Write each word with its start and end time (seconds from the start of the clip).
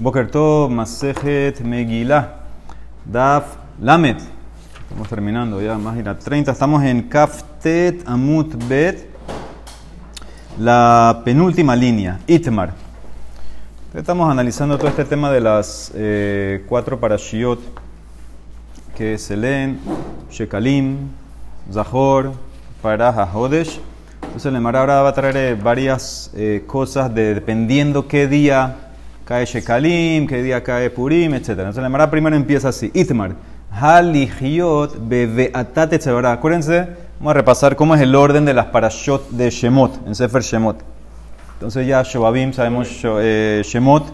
Boker 0.00 0.30
Tov, 0.30 0.70
Masejet, 0.70 1.60
Megillah, 1.60 2.28
Daf, 3.04 3.56
Lamet. 3.82 4.18
Estamos 4.84 5.06
terminando 5.10 5.60
ya, 5.60 5.76
más 5.76 5.94
30. 6.18 6.52
Estamos 6.52 6.82
en 6.84 7.02
Kaftet, 7.02 8.08
Amut, 8.08 8.54
Bet, 8.66 9.10
la 10.58 11.20
penúltima 11.22 11.76
línea, 11.76 12.18
Itmar. 12.26 12.72
Estamos 13.92 14.30
analizando 14.30 14.78
todo 14.78 14.88
este 14.88 15.04
tema 15.04 15.30
de 15.30 15.42
las 15.42 15.92
eh, 15.94 16.64
cuatro 16.66 16.98
parashiot 16.98 17.60
que 18.96 19.18
se 19.18 19.36
leen, 19.36 19.80
Shekalim, 20.30 21.10
Zahor, 21.70 22.32
Parah, 22.80 23.28
Hodesh. 23.34 23.78
Entonces, 24.22 24.46
el 24.46 24.64
ahora 24.64 25.02
va 25.02 25.10
a 25.10 25.12
traer 25.12 25.36
eh, 25.36 25.54
varias 25.62 26.30
eh, 26.34 26.64
cosas 26.66 27.14
de, 27.14 27.34
dependiendo 27.34 28.08
qué 28.08 28.26
día 28.26 28.86
cae 29.30 29.46
Shekalim, 29.46 30.26
qué 30.26 30.42
día 30.42 30.60
cae 30.60 30.90
Purim, 30.90 31.34
etc. 31.34 31.50
Entonces 31.50 31.80
la 31.80 31.86
Emara 31.86 32.10
primero 32.10 32.34
empieza 32.34 32.70
así. 32.70 32.90
Itmar. 32.92 33.36
Haligiot 33.70 34.96
bebeatat 35.08 35.92
etzebara. 35.92 36.32
Acuérdense, 36.32 36.88
vamos 37.20 37.30
a 37.30 37.34
repasar 37.34 37.76
cómo 37.76 37.94
es 37.94 38.00
el 38.00 38.16
orden 38.16 38.44
de 38.44 38.54
las 38.54 38.66
parashot 38.66 39.30
de 39.30 39.48
Shemot, 39.48 40.04
en 40.04 40.16
Sefer 40.16 40.42
Shemot. 40.42 40.78
Entonces 41.52 41.86
ya 41.86 42.02
Shobabim, 42.02 42.52
sabemos 42.52 42.88
eh, 43.04 43.62
Shemot, 43.64 44.12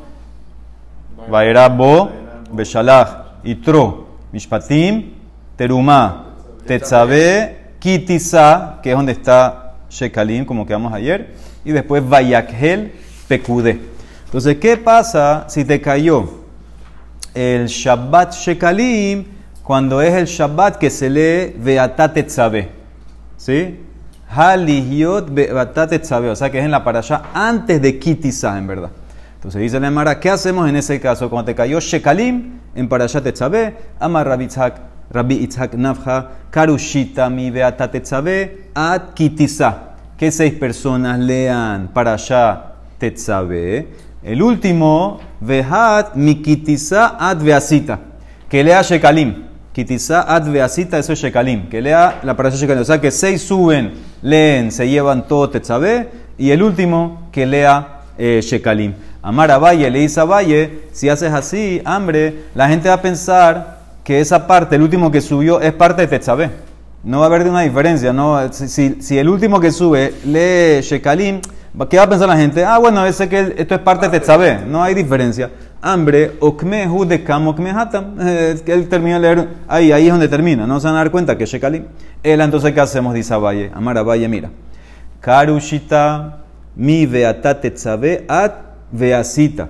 Vaera 1.30 1.70
Bo, 1.70 2.10
Beshalach, 2.52 3.41
Itro, 3.42 4.08
Mishpatim, 4.33 5.14
Terumá, 5.56 6.27
Tetzabe, 6.66 7.72
Kitisa, 7.78 8.80
que 8.83 8.91
es 8.91 8.96
donde 8.96 9.12
está 9.12 9.77
Shekalim, 9.88 10.44
como 10.44 10.66
quedamos 10.66 10.92
ayer, 10.92 11.33
y 11.64 11.72
después 11.72 12.06
Vayakhel, 12.06 12.92
Pekudé. 13.28 13.95
Entonces, 14.36 14.58
¿qué 14.58 14.76
pasa 14.76 15.46
si 15.48 15.64
te 15.64 15.80
cayó 15.80 16.28
el 17.32 17.68
Shabbat 17.68 18.34
Shekalim 18.34 19.24
cuando 19.62 20.02
es 20.02 20.12
el 20.12 20.27
Shabbat 20.27 20.77
que 20.77 20.91
se 20.91 21.08
lee 21.08 21.56
Beatat 21.58 22.19
Etzabe? 22.19 22.69
¿Sí? 23.38 23.80
Halihiot 24.28 25.33
Beatat 25.33 25.94
Etzabe, 25.94 26.28
o 26.28 26.36
sea 26.36 26.50
que 26.50 26.58
es 26.58 26.66
en 26.66 26.70
la 26.70 26.84
parasha 26.84 27.22
antes 27.33 27.80
de 27.80 27.98
Kitisa, 27.98 28.58
en 28.58 28.66
verdad. 28.66 28.91
Entonces 29.36 29.62
dice 29.62 29.80
la 29.80 29.88
Emara, 29.88 30.20
¿qué 30.20 30.28
hacemos 30.28 30.68
en 30.68 30.77
ese 30.77 31.00
caso? 31.00 31.30
Cuando 31.30 31.46
te 31.46 31.55
cayó 31.55 31.80
Shekalim 31.80 32.61
en 32.74 32.89
parasha 32.91 33.22
Tetzabe, 33.22 33.74
Amar 33.98 34.28
Rabbi 34.28 34.44
Itzhak, 34.44 34.80
Rabbi 35.12 35.36
Itzhak 35.36 35.72
Nafja, 35.77 36.28
Karushita 36.50 37.30
mi 37.30 37.50
Beatat 37.50 37.94
Etzabe, 37.94 38.68
Ad 38.74 39.14
Kitisa. 39.14 39.94
¿Qué 40.18 40.30
seis 40.30 40.52
personas 40.52 41.18
lean 41.20 41.89
parasha 41.89 42.74
Tetzabe? 42.98 44.05
El 44.27 44.42
último, 44.42 45.20
Vehat 45.41 46.16
Mikitisa 46.16 47.16
ad 47.16 47.36
Veasita, 47.36 48.00
que 48.48 48.64
lea 48.64 48.83
Shekalim. 48.83 49.44
Kitisa 49.72 50.22
ad 50.22 50.50
Veasita, 50.50 50.98
eso 50.98 51.12
es 51.12 51.20
Shekalim. 51.20 51.68
Que 51.68 51.80
lea 51.80 52.18
la 52.24 52.36
parasha 52.36 52.56
Shekalim. 52.56 52.83
O 52.83 52.84
sea 52.84 53.00
que 53.00 53.12
seis 53.12 53.42
suben, 53.42 53.92
leen, 54.22 54.72
se 54.72 54.88
llevan 54.88 55.28
todo 55.28 55.48
Tetzabe. 55.48 56.08
Y 56.38 56.50
el 56.50 56.64
último, 56.64 57.28
que 57.30 57.46
lea 57.46 58.00
eh, 58.18 58.41
Shekalim. 58.42 58.94
Amar 59.22 59.52
a 59.52 59.58
Valle, 59.58 59.88
le 59.88 60.00
dice 60.00 60.18
a 60.18 60.24
Valle, 60.24 60.88
si 60.90 61.08
haces 61.08 61.33
así, 61.33 61.80
hambre, 61.84 62.46
la 62.56 62.68
gente 62.68 62.88
va 62.88 62.96
a 62.96 63.02
pensar 63.02 63.78
que 64.02 64.18
esa 64.20 64.48
parte, 64.48 64.74
el 64.74 64.83
último 64.83 65.12
que 65.12 65.20
subió, 65.20 65.61
es 65.61 65.72
parte 65.72 66.02
de 66.02 66.08
Tetzabe. 66.08 66.50
No 67.05 67.20
va 67.20 67.27
a 67.27 67.28
haber 67.28 67.46
una 67.46 67.61
diferencia. 67.61 68.12
¿no? 68.12 68.52
Si, 68.52 68.96
si 69.00 69.18
el 69.18 69.28
último 69.28 69.61
que 69.61 69.70
sube 69.70 70.14
lee 70.24 70.83
Shekalim, 70.83 71.40
¿Qué 71.84 71.98
va 71.98 72.05
a 72.05 72.08
pensar 72.08 72.27
la 72.27 72.38
gente? 72.38 72.64
Ah, 72.64 72.78
bueno, 72.78 73.05
ese 73.05 73.28
que 73.28 73.55
esto 73.58 73.74
es 73.74 73.80
parte 73.82 74.08
de 74.08 74.19
Tetzabé, 74.19 74.64
no 74.66 74.82
hay 74.82 74.94
diferencia. 74.94 75.50
Hambre, 75.83 76.33
okmehu 76.41 77.05
de 77.05 77.22
kam 77.22 77.48
okmehatam. 77.48 78.16
Eh, 78.27 78.62
él 78.66 78.88
termina 78.88 79.20
de 79.20 79.20
leer, 79.20 79.48
ahí, 79.68 79.92
ahí 79.92 80.06
es 80.06 80.10
donde 80.10 80.27
termina, 80.27 80.66
no 80.66 80.80
se 80.80 80.86
van 80.86 80.96
a 80.96 80.98
dar 81.00 81.10
cuenta 81.10 81.36
que 81.36 81.44
Shekali. 81.44 81.84
Él 82.22 82.41
entonces, 82.41 82.72
¿qué 82.72 82.80
hacemos? 82.80 83.12
Dice 83.12 83.36
Valle, 83.36 83.70
Amar 83.74 83.98
a 83.98 84.02
Valle, 84.02 84.27
mira. 84.27 84.51
Karushita 85.20 86.39
mi 86.74 87.05
veata 87.05 87.61
tetzabe 87.61 88.24
at 88.27 88.55
veasita. 88.90 89.68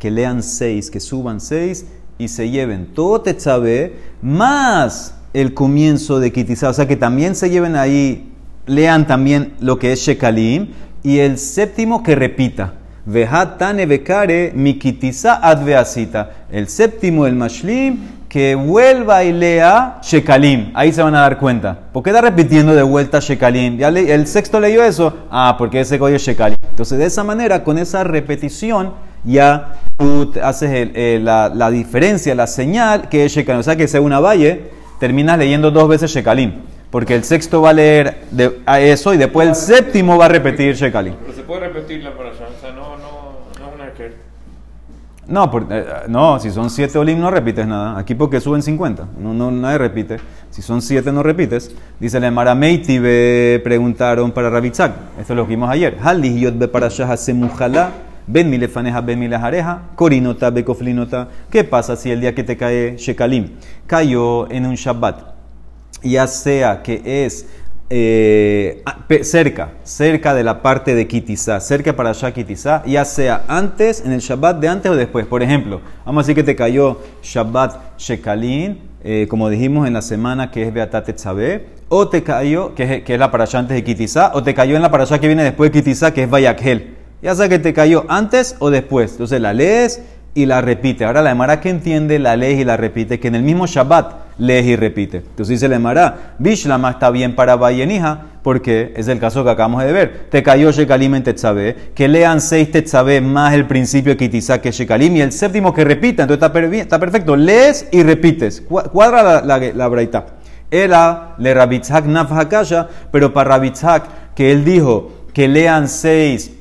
Que 0.00 0.10
lean 0.10 0.42
seis, 0.42 0.90
que 0.90 0.98
suban 0.98 1.40
seis 1.40 1.86
y 2.18 2.26
se 2.26 2.50
lleven 2.50 2.86
todo 2.94 3.20
tetzabe 3.20 3.96
más 4.20 5.14
el 5.32 5.54
comienzo 5.54 6.18
de 6.18 6.32
Kitizá. 6.32 6.70
O 6.70 6.74
sea, 6.74 6.88
que 6.88 6.96
también 6.96 7.36
se 7.36 7.48
lleven 7.48 7.76
ahí, 7.76 8.32
lean 8.66 9.06
también 9.06 9.54
lo 9.60 9.78
que 9.78 9.92
es 9.92 10.00
Shekalim 10.00 10.68
y 11.02 11.18
el 11.18 11.38
séptimo 11.38 12.02
que 12.02 12.14
repita. 12.14 12.74
Vehatane 13.04 13.86
bekare 13.86 14.52
mikitiza 14.54 15.34
adveasita. 15.42 16.30
El 16.50 16.68
séptimo, 16.68 17.26
el 17.26 17.34
mashlim, 17.34 17.98
que 18.28 18.54
vuelva 18.54 19.24
y 19.24 19.32
lea 19.32 19.98
Shekalim. 20.02 20.70
Ahí 20.74 20.92
se 20.92 21.02
van 21.02 21.14
a 21.14 21.20
dar 21.20 21.38
cuenta. 21.38 21.76
¿Por 21.92 22.02
qué 22.02 22.10
está 22.10 22.22
repitiendo 22.22 22.74
de 22.74 22.82
vuelta 22.82 23.18
Shekalim? 23.18 23.78
¿Ya 23.78 23.88
el 23.88 24.26
sexto 24.26 24.60
leyó 24.60 24.84
eso? 24.84 25.26
Ah, 25.30 25.56
porque 25.58 25.80
ese 25.80 25.98
coño 25.98 26.16
es 26.16 26.22
Shekalim. 26.22 26.56
Entonces, 26.70 26.98
de 26.98 27.06
esa 27.06 27.24
manera, 27.24 27.64
con 27.64 27.76
esa 27.76 28.04
repetición, 28.04 28.92
ya 29.24 29.74
tú 29.96 30.32
haces 30.42 30.90
la, 31.22 31.50
la, 31.52 31.70
diferencia, 31.70 32.34
la 32.34 32.46
señal 32.46 33.08
que 33.08 33.24
es 33.24 33.32
Shekalim. 33.32 33.60
O 33.60 33.64
sea, 33.64 33.76
que 33.76 33.88
según 33.88 34.12
valle, 34.12 34.70
terminas 35.00 35.36
leyendo 35.38 35.72
dos 35.72 35.88
veces 35.88 36.10
Shekalim 36.12 36.71
porque 36.92 37.14
el 37.14 37.24
sexto 37.24 37.62
va 37.62 37.70
a 37.70 37.72
leer 37.72 38.18
de, 38.30 38.60
a 38.66 38.78
eso 38.78 39.14
y 39.14 39.16
después 39.16 39.48
el 39.48 39.54
séptimo 39.54 40.18
va 40.18 40.26
a 40.26 40.28
repetir 40.28 40.74
Shekali. 40.74 41.14
Pero 41.22 41.32
se 41.32 41.42
puede 41.42 41.60
repetir 41.60 42.04
la 42.04 42.14
parasha, 42.14 42.44
o 42.54 42.60
sea, 42.60 42.70
no, 42.72 42.98
no, 42.98 43.32
no 43.58 43.68
es 43.68 43.74
una 43.74 43.92
que... 43.94 44.12
No, 45.26 45.50
eh, 45.70 45.86
no, 46.08 46.38
si 46.38 46.50
son 46.50 46.68
siete 46.68 46.98
olim 46.98 47.18
no 47.18 47.30
repites 47.30 47.66
nada. 47.66 47.98
Aquí 47.98 48.14
porque 48.14 48.40
suben 48.40 48.62
50, 48.62 49.08
no, 49.18 49.32
no, 49.32 49.50
nadie 49.50 49.78
repite. 49.78 50.18
Si 50.50 50.60
son 50.60 50.82
siete 50.82 51.10
no 51.10 51.22
repites. 51.22 51.74
Dice 51.98 52.20
la 52.20 52.30
Marameiti, 52.30 52.98
preguntaron 53.64 54.30
para 54.30 54.50
Rabitzak. 54.50 54.92
Esto 55.18 55.32
es 55.32 55.36
lo 55.36 55.46
vimos 55.46 55.70
ayer. 55.70 55.96
Halih 56.02 56.40
yot 56.40 56.58
be 56.58 56.68
parashah 56.68 57.16
semujalá. 57.16 57.90
Ben 58.26 58.50
milefaneja, 58.50 59.00
ben 59.00 59.18
milejareja, 59.18 59.82
corinota, 59.96 60.50
bekoflinota. 60.50 61.28
¿Qué 61.50 61.64
pasa 61.64 61.96
si 61.96 62.10
el 62.10 62.20
día 62.20 62.34
que 62.34 62.44
te 62.44 62.56
cae 62.56 62.96
Shekalim 62.98 63.52
cayó 63.86 64.50
en 64.50 64.66
un 64.66 64.74
Shabbat? 64.74 65.31
Ya 66.02 66.26
sea 66.26 66.82
que 66.82 67.02
es 67.04 67.46
eh, 67.94 68.82
cerca, 69.22 69.72
cerca 69.82 70.32
de 70.32 70.42
la 70.42 70.62
parte 70.62 70.94
de 70.94 71.06
Kitizá, 71.06 71.60
cerca 71.60 71.94
para 71.94 72.10
allá 72.10 72.32
Kitizá, 72.32 72.82
ya 72.86 73.04
sea 73.04 73.44
antes, 73.48 74.02
en 74.04 74.12
el 74.12 74.20
Shabbat 74.20 74.60
de 74.60 74.68
antes 74.68 74.90
o 74.90 74.96
después. 74.96 75.26
Por 75.26 75.42
ejemplo, 75.42 75.82
vamos 76.06 76.20
a 76.20 76.22
decir 76.22 76.36
que 76.36 76.42
te 76.42 76.56
cayó 76.56 77.00
Shabbat 77.22 77.98
Shekalin, 77.98 78.80
eh, 79.04 79.26
como 79.28 79.50
dijimos 79.50 79.86
en 79.86 79.92
la 79.92 80.00
semana 80.00 80.50
que 80.50 80.62
es 80.62 80.72
Beatat 80.72 81.14
Tzabé, 81.14 81.66
o 81.90 82.08
te 82.08 82.22
cayó, 82.22 82.74
que 82.74 82.84
es, 82.84 83.02
que 83.02 83.12
es 83.12 83.20
la 83.20 83.26
antes 83.26 83.68
de 83.68 83.84
Kitizá, 83.84 84.30
o 84.32 84.42
te 84.42 84.54
cayó 84.54 84.74
en 84.74 84.80
la 84.80 84.90
parasha 84.90 85.18
que 85.18 85.26
viene 85.26 85.44
después 85.44 85.70
de 85.70 85.78
Kitizá, 85.78 86.14
que 86.14 86.22
es 86.22 86.30
Vayakhel. 86.30 86.96
Ya 87.20 87.34
sea 87.34 87.48
que 87.48 87.58
te 87.58 87.74
cayó 87.74 88.06
antes 88.08 88.56
o 88.58 88.70
después. 88.70 89.12
Entonces 89.12 89.40
la 89.40 89.52
lees 89.52 90.02
y 90.34 90.46
la 90.46 90.60
repite. 90.60 91.04
Ahora 91.04 91.22
la 91.22 91.30
Emara 91.30 91.60
que 91.60 91.68
entiende 91.68 92.18
la 92.18 92.36
ley 92.36 92.60
y 92.60 92.64
la 92.64 92.76
repite, 92.76 93.20
que 93.20 93.28
en 93.28 93.34
el 93.34 93.42
mismo 93.42 93.66
Shabbat 93.66 94.38
lees 94.38 94.66
y 94.66 94.76
repite. 94.76 95.18
Entonces 95.18 95.48
dice 95.48 95.68
la 95.68 95.76
Emara, 95.76 96.34
Bishlama 96.38 96.90
está 96.90 97.10
bien 97.10 97.34
para 97.34 97.56
Vayenija, 97.56 98.26
porque 98.42 98.92
es 98.96 99.08
el 99.08 99.18
caso 99.18 99.44
que 99.44 99.50
acabamos 99.50 99.84
de 99.84 99.92
ver. 99.92 100.26
Te 100.30 100.42
cayó 100.42 100.70
Shekalim 100.70 101.14
en 101.16 101.22
Tetzabé, 101.22 101.76
que 101.94 102.08
lean 102.08 102.40
seis 102.40 102.70
Tetzabé 102.70 103.20
más 103.20 103.52
el 103.54 103.66
principio 103.66 104.16
Kitizá 104.16 104.60
que 104.60 104.72
Shekalim, 104.72 105.16
y 105.16 105.20
el 105.20 105.32
séptimo 105.32 105.74
que 105.74 105.84
repita. 105.84 106.22
Entonces 106.22 106.42
está, 106.72 106.98
perfecto, 106.98 107.36
lees 107.36 107.88
y 107.92 108.02
repites. 108.02 108.62
Cuadra 108.62 109.22
la, 109.22 109.42
la, 109.42 109.72
la 109.74 109.88
braita. 109.88 110.26
Era 110.70 111.34
le 111.36 111.52
Rabitzhak 111.52 112.06
Nafhakasha, 112.06 112.88
pero 113.10 113.34
para 113.34 113.50
Rabitzhak, 113.50 114.34
que 114.34 114.50
él 114.50 114.64
dijo 114.64 115.12
que 115.34 115.46
lean 115.46 115.88
seis 115.88 116.52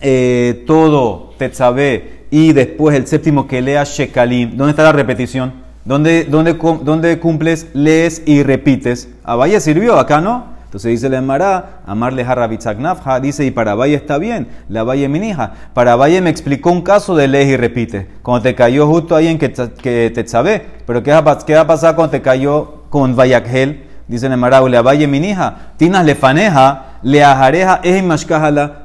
eh, 0.00 0.64
todo 0.66 1.34
Tetzabé 1.38 2.21
y 2.32 2.54
después 2.54 2.96
el 2.96 3.06
séptimo 3.06 3.46
que 3.46 3.60
lea 3.60 3.84
Shekalim. 3.84 4.56
¿Dónde 4.56 4.70
está 4.70 4.84
la 4.84 4.92
repetición? 4.92 5.52
¿Dónde, 5.84 6.24
dónde, 6.24 6.54
dónde 6.54 7.20
cumples, 7.20 7.66
lees 7.74 8.22
y 8.24 8.42
repites? 8.42 9.10
A 9.22 9.36
Valle 9.36 9.60
sirvió, 9.60 9.98
acá 9.98 10.22
no. 10.22 10.46
Entonces 10.64 10.92
dice 10.92 11.10
la 11.10 11.18
Emara, 11.18 11.82
amarle 11.86 12.24
a 12.24 13.20
dice, 13.20 13.44
y 13.44 13.50
para 13.50 13.74
Valle 13.74 13.96
está 13.96 14.16
bien, 14.16 14.48
la 14.70 14.82
Valle 14.82 15.10
minija. 15.10 15.52
Para 15.74 15.94
Valle 15.94 16.22
me 16.22 16.30
explicó 16.30 16.72
un 16.72 16.80
caso 16.80 17.14
de 17.14 17.28
lees 17.28 17.48
y 17.48 17.56
repite. 17.58 18.08
Cuando 18.22 18.44
te 18.44 18.54
cayó 18.54 18.86
justo 18.86 19.14
ahí 19.14 19.26
en 19.26 19.38
que, 19.38 19.52
que 19.52 20.10
te 20.14 20.26
sabe, 20.26 20.64
pero 20.86 21.02
¿qué 21.02 21.12
va, 21.12 21.38
¿qué 21.44 21.54
va 21.54 21.60
a 21.60 21.66
pasar 21.66 21.94
cuando 21.94 22.12
te 22.12 22.22
cayó 22.22 22.84
con 22.88 23.14
Vayakhel? 23.14 23.84
Dice 24.08 24.26
la 24.30 24.36
Emara, 24.36 24.66
le 24.66 24.80
Valle 24.80 25.06
minija, 25.06 25.72
tinas 25.76 26.06
le 26.06 26.14
faneja, 26.14 26.91
le 27.02 27.24
ajareja. 27.24 27.80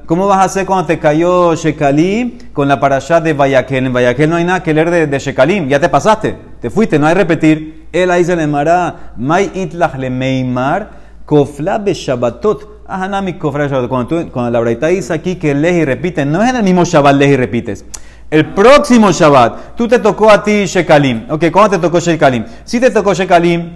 ¿Cómo 0.05 0.27
vas 0.27 0.39
a 0.39 0.43
hacer 0.43 0.65
cuando 0.65 0.85
te 0.85 0.99
cayó 0.99 1.55
Shekalim 1.55 2.51
con 2.53 2.67
la 2.67 2.79
parashat 2.79 3.23
de 3.23 3.33
Vayakel? 3.33 3.85
En 3.85 3.93
Vayakel 3.93 4.29
no 4.29 4.35
hay 4.35 4.43
nada 4.43 4.63
que 4.63 4.73
leer 4.73 4.89
de, 4.89 5.07
de 5.07 5.19
Shekalim. 5.19 5.67
Ya 5.67 5.79
te 5.79 5.89
pasaste, 5.89 6.35
te 6.61 6.69
fuiste, 6.69 6.97
no 6.99 7.07
hay 7.07 7.13
repetir. 7.13 7.87
Él 7.91 8.11
ahí 8.11 8.23
se 8.23 8.35
le 8.35 8.47
mará, 8.47 9.13
May 9.17 9.51
itlach 9.53 9.95
le 9.97 10.09
meimar, 10.09 10.89
kofla 11.25 11.77
be 11.77 11.93
Shabbatot. 11.93 12.85
Ahanami 12.87 13.33
kofla 13.33 13.67
Shabbatot. 13.67 13.89
Cuando, 13.89 14.31
cuando 14.31 14.51
la 14.51 14.59
braita 14.59 14.87
dice 14.87 15.13
aquí 15.13 15.35
que 15.35 15.53
lees 15.53 15.75
y 15.75 15.85
repite, 15.85 16.25
no 16.25 16.43
es 16.43 16.49
en 16.49 16.57
el 16.57 16.63
mismo 16.63 16.83
Shabbat 16.83 17.15
lees 17.15 17.31
y 17.31 17.37
repites. 17.37 17.85
El 18.29 18.47
próximo 18.53 19.11
Shabbat, 19.11 19.75
tú 19.75 19.87
te 19.87 19.99
tocó 19.99 20.29
a 20.29 20.43
ti 20.43 20.65
Shekalim. 20.65 21.27
Ok, 21.29 21.45
¿cómo 21.51 21.69
te 21.69 21.77
tocó 21.77 21.99
Shekalim? 21.99 22.45
Si 22.65 22.79
te 22.79 22.91
tocó 22.91 23.13
Shekalim 23.13 23.71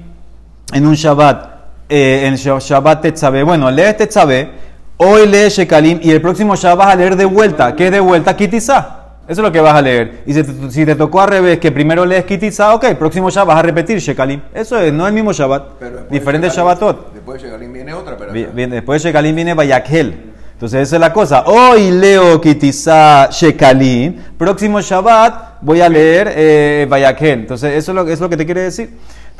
en 0.73 0.85
un 0.85 0.93
Shabbat, 0.93 1.50
eh, 1.91 2.25
en 2.25 2.35
Shabbat 2.35 3.01
Tetzabé, 3.01 3.43
bueno, 3.43 3.69
lees 3.69 3.97
Tetzabé, 3.97 4.49
hoy 4.97 5.27
lees 5.27 5.53
Shekalim 5.57 5.99
y 6.01 6.09
el 6.11 6.21
próximo 6.21 6.55
Shabbat 6.55 6.77
vas 6.87 6.93
a 6.93 6.95
leer 6.95 7.15
de 7.15 7.25
vuelta. 7.25 7.75
¿Qué 7.75 7.87
es 7.87 7.91
de 7.91 7.99
vuelta? 7.99 8.35
Kitizá. 8.35 8.97
Eso 9.27 9.41
es 9.41 9.45
lo 9.45 9.51
que 9.51 9.61
vas 9.61 9.75
a 9.75 9.81
leer. 9.81 10.23
Y 10.25 10.33
si 10.33 10.43
te, 10.43 10.71
si 10.71 10.85
te 10.85 10.95
tocó 10.95 11.21
al 11.21 11.29
revés, 11.29 11.59
que 11.59 11.71
primero 11.71 12.05
lees 12.05 12.25
Kitizá, 12.25 12.73
ok, 12.73 12.85
próximo 12.95 13.29
Shabbat 13.29 13.47
vas 13.47 13.57
a 13.59 13.61
repetir 13.61 13.99
Shekalim. 13.99 14.41
Eso 14.53 14.79
es, 14.79 14.91
no 14.91 15.03
es 15.05 15.09
el 15.09 15.13
mismo 15.13 15.31
Shabbat. 15.31 15.63
Pero 15.79 15.99
Diferente 16.09 16.47
de 16.47 16.51
Shekalim- 16.53 16.55
Shabbatot. 16.55 17.13
Después 17.13 17.41
de 17.41 17.47
Shekalim 17.47 17.73
viene 17.73 17.93
otra, 17.93 18.17
pero. 18.17 18.31
Vi- 18.33 18.47
viene- 18.53 18.75
después 18.75 19.01
de 19.03 19.09
Shekalim 19.09 19.35
viene 19.35 19.53
Bayakhel. 19.53 20.31
Entonces 20.53 20.81
esa 20.87 20.95
es 20.97 20.99
la 20.99 21.11
cosa. 21.11 21.43
Hoy 21.47 21.89
leo 21.91 22.39
Kitizá 22.39 23.29
Shekalim. 23.31 24.15
Próximo 24.37 24.79
Shabbat 24.81 25.59
voy 25.61 25.81
a 25.81 25.89
leer 25.89 26.31
eh, 26.35 26.85
Bayakhel. 26.89 27.39
Entonces 27.39 27.73
eso 27.75 27.91
es 27.91 27.95
lo, 27.95 28.07
es 28.07 28.19
lo 28.19 28.29
que 28.29 28.37
te 28.37 28.45
quiere 28.45 28.61
decir. 28.61 28.91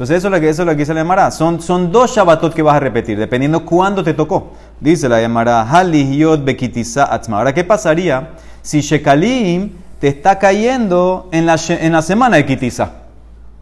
Entonces 0.02 0.18
eso 0.18 0.30
es 0.30 0.32
lo 0.32 0.40
que, 0.40 0.50
eso 0.50 0.64
es 0.64 0.66
lo 0.66 0.72
que 0.72 0.80
dice 0.80 0.96
la 0.96 1.02
Gemara. 1.02 1.30
Son, 1.30 1.62
son 1.62 1.92
dos 1.92 2.16
Shabbatot 2.16 2.56
que 2.56 2.64
vas 2.64 2.74
a 2.74 2.80
repetir, 2.80 3.20
dependiendo 3.20 3.64
cuándo 3.64 4.04
te 4.04 4.16
tocó. 4.16 4.54
Dice 4.80 5.08
la 5.08 5.20
Gemara, 5.20 5.62
Halihiyot 5.62 6.44
Bekitizá 6.44 7.14
Atzma. 7.14 7.38
Ahora, 7.38 7.54
¿qué 7.54 7.64
pasaría 7.64 8.32
si 8.64 8.82
Shekalim 8.82 9.74
te 10.00 10.08
está 10.08 10.40
cayendo 10.40 11.30
en 11.32 11.46
la, 11.46 11.56
en 11.70 11.92
la 11.92 12.02
semana 12.02 12.38
de 12.38 12.48
Kitizá? 12.48 12.94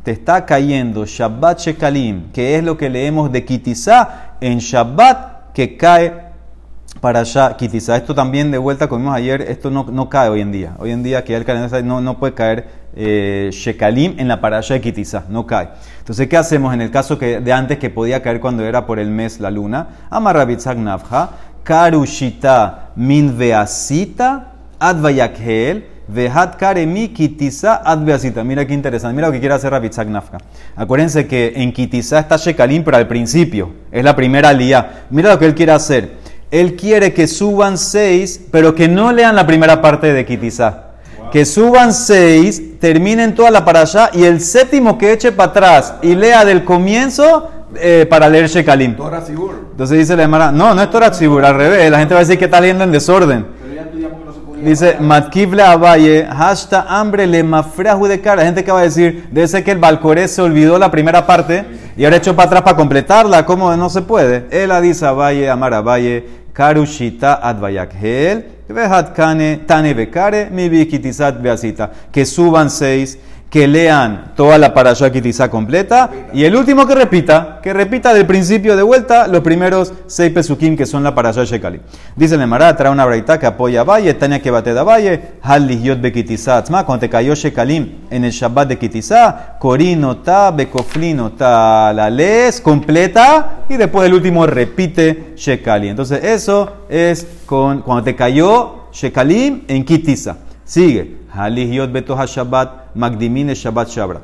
te 0.01 0.11
está 0.11 0.45
cayendo 0.45 1.05
Shabbat 1.05 1.59
Shekalim, 1.59 2.31
que 2.31 2.55
es 2.55 2.63
lo 2.63 2.77
que 2.77 2.89
leemos 2.89 3.33
de 3.33 3.43
Kitizá, 3.43 4.35
en 4.39 4.59
Shabbat 4.59 5.51
que 5.51 5.75
cae 5.75 6.13
para 7.01 7.19
allá 7.19 7.57
Kitizá. 7.57 7.97
Esto 7.97 8.15
también 8.15 8.49
de 8.49 8.57
vuelta, 8.57 8.87
como 8.87 9.01
vimos 9.01 9.15
ayer, 9.17 9.41
esto 9.41 9.69
no, 9.69 9.87
no 9.91 10.07
cae 10.07 10.29
hoy 10.29 10.39
en 10.39 10.53
día. 10.53 10.75
Hoy 10.79 10.91
en 10.91 11.03
día 11.03 11.25
que 11.25 11.35
el 11.35 11.43
calendario 11.43 11.85
no, 11.85 11.99
no 11.99 12.17
puede 12.17 12.33
caer 12.33 12.78
eh, 12.95 13.49
Shekalim 13.51 14.19
en 14.19 14.27
la 14.27 14.41
parasha 14.41 14.73
de 14.73 14.81
Kitizá, 14.81 15.25
no 15.29 15.45
cae. 15.45 15.69
Entonces, 15.99 16.27
¿qué 16.27 16.37
hacemos 16.37 16.73
en 16.73 16.81
el 16.81 16.91
caso 16.91 17.17
que, 17.17 17.39
de 17.39 17.53
antes 17.53 17.77
que 17.77 17.89
podía 17.89 18.21
caer 18.21 18.39
cuando 18.39 18.65
era 18.65 18.85
por 18.85 18.99
el 18.99 19.09
mes 19.09 19.39
la 19.39 19.51
luna? 19.51 19.87
Amarrabitzak 20.09 20.77
Nafja, 20.77 21.29
Karushita 21.63 22.89
min 22.95 23.37
veasita 23.37 24.53
advayakhel 24.79 25.85
vehat 26.07 26.57
karemi 26.57 27.09
kitisa 27.09 27.75
adveasita. 27.85 28.43
Mira 28.43 28.65
qué 28.65 28.73
interesante. 28.73 29.15
Mira 29.15 29.27
lo 29.27 29.33
que 29.33 29.39
quiere 29.39 29.53
hacer 29.53 29.71
Rabitzak 29.71 30.07
Nafka. 30.07 30.39
Acuérdense 30.75 31.27
que 31.27 31.53
en 31.55 31.71
kitisa 31.71 32.19
está 32.19 32.37
Shekalim, 32.37 32.83
pero 32.83 32.97
al 32.97 33.07
principio. 33.07 33.71
Es 33.91 34.03
la 34.03 34.15
primera 34.15 34.51
lía. 34.51 35.05
Mira 35.11 35.31
lo 35.31 35.39
que 35.39 35.45
él 35.45 35.53
quiere 35.53 35.71
hacer. 35.71 36.17
Él 36.49 36.75
quiere 36.75 37.13
que 37.13 37.27
suban 37.27 37.77
seis, 37.77 38.43
pero 38.51 38.73
que 38.73 38.87
no 38.87 39.11
lean 39.11 39.35
la 39.35 39.45
primera 39.45 39.81
parte 39.81 40.11
de 40.11 40.25
kitisa. 40.25 40.88
Que 41.31 41.45
suban 41.45 41.93
seis, 41.93 42.79
terminen 42.79 43.35
toda 43.35 43.51
la 43.51 43.63
para 43.63 43.81
allá 43.81 44.09
y 44.13 44.23
el 44.23 44.41
séptimo 44.41 44.97
que 44.97 45.13
eche 45.13 45.31
para 45.31 45.51
atrás 45.51 45.93
y 46.01 46.15
lea 46.15 46.43
del 46.45 46.63
comienzo 46.63 47.49
eh, 47.75 48.07
para 48.09 48.27
leer 48.29 48.47
Shekalim. 48.47 48.95
Entonces 49.71 49.97
dice 49.97 50.15
la 50.15 50.23
Gemara, 50.23 50.51
no, 50.51 50.73
no 50.73 50.81
es 50.81 50.89
Torah 50.89 51.11
Tzibur, 51.11 51.45
al 51.45 51.55
revés, 51.55 51.91
la 51.91 51.99
gente 51.99 52.13
va 52.13 52.21
a 52.21 52.23
decir 52.23 52.37
que 52.39 52.45
está 52.45 52.59
leyendo 52.59 52.83
en 52.83 52.91
desorden. 52.91 53.45
Dice, 54.63 54.97
Matkiv 54.99 55.57
a 55.61 55.77
Valle, 55.77 56.27
hasta 56.29 56.81
hambre 56.81 57.25
le 57.25 57.43
mafreaju 57.43 58.07
de 58.07 58.19
cara. 58.19 58.37
La 58.37 58.45
gente 58.45 58.63
que 58.63 58.71
va 58.71 58.79
a 58.79 58.83
decir, 58.83 59.29
debe 59.31 59.47
ser 59.47 59.63
que 59.63 59.71
el 59.71 59.77
Balcoré 59.77 60.27
se 60.27 60.41
olvidó 60.41 60.77
la 60.77 60.91
primera 60.91 61.25
parte 61.25 61.65
y 61.95 62.03
ahora 62.03 62.17
echó 62.17 62.35
para 62.35 62.47
atrás 62.47 62.63
para 62.63 62.75
completarla. 62.75 63.45
¿Cómo 63.45 63.73
no 63.77 63.89
se 63.89 64.01
puede? 64.01 64.47
Él 64.51 64.69
dice 64.81 65.05
a 65.05 65.13
Valle, 65.13 65.49
Amar 65.49 65.73
a 65.73 65.81
Valle, 65.81 66.25
Karushita 66.59 67.39
advayakhel, 67.41 68.43
vehat 68.67 69.15
kane 69.15 69.65
tane 69.65 69.93
bekare, 69.95 70.49
mi 70.51 70.67
bikitizat 70.67 71.41
beasita. 71.41 71.89
Que 72.11 72.25
suban 72.25 72.69
seis, 72.69 73.17
que 73.49 73.65
lean 73.65 74.33
toda 74.35 74.57
la 74.57 74.73
parasha 74.73 75.09
kitizá 75.09 75.49
completa 75.49 76.09
y 76.33 76.43
el 76.43 76.55
último 76.55 76.85
que 76.85 76.95
repita, 76.95 77.59
que 77.63 77.73
repita 77.73 78.13
del 78.13 78.27
principio 78.27 78.75
de 78.75 78.83
vuelta 78.83 79.27
los 79.27 79.41
primeros 79.41 79.93
seis 80.05 80.31
pesukim 80.31 80.77
que 80.77 80.85
son 80.85 81.01
la 81.03 81.15
parasha 81.15 81.45
shekali. 81.45 81.79
Dice 82.15 82.35
el 82.35 82.41
Emara, 82.41 82.75
trae 82.75 82.91
una 82.91 83.05
braita 83.05 83.39
que 83.39 83.47
apoya 83.47 83.81
a 83.81 83.83
Valle, 83.85 84.13
Tania 84.13 84.41
que 84.41 84.51
bate 84.51 84.73
da 84.73 84.83
Valle, 84.83 85.21
Hal 85.41 85.65
lihyot 85.65 85.99
bekitizá 85.99 86.57
atzma, 86.57 86.85
cuando 86.85 86.99
te 86.99 87.09
cayó 87.09 87.33
shekalim 87.33 88.05
en 88.11 88.25
el 88.25 88.31
Shabbat 88.31 88.67
de 88.67 88.77
kitizá, 88.77 89.57
korinota, 89.59 90.51
bekoflinota, 90.51 91.93
la 91.93 92.09
lees 92.09 92.61
completa 92.61 93.58
y 93.69 93.77
después 93.77 94.07
el 94.07 94.15
último 94.15 94.45
repite 94.45 95.33
shekali. 95.35 95.89
Entonces 95.89 96.23
eso 96.23 96.85
es 96.89 97.25
con, 97.45 97.81
cuando 97.81 98.03
te 98.03 98.15
cayó 98.15 98.89
shekalim 98.91 99.63
en 99.67 99.85
kitizá. 99.85 100.37
Sigue. 100.65 101.19
Halihiot 101.31 101.91
beto 101.91 102.17
Shabbat, 102.25 102.95
Magdimin 102.95 103.49
Shabbat 103.53 103.89
Shabra. 103.89 104.21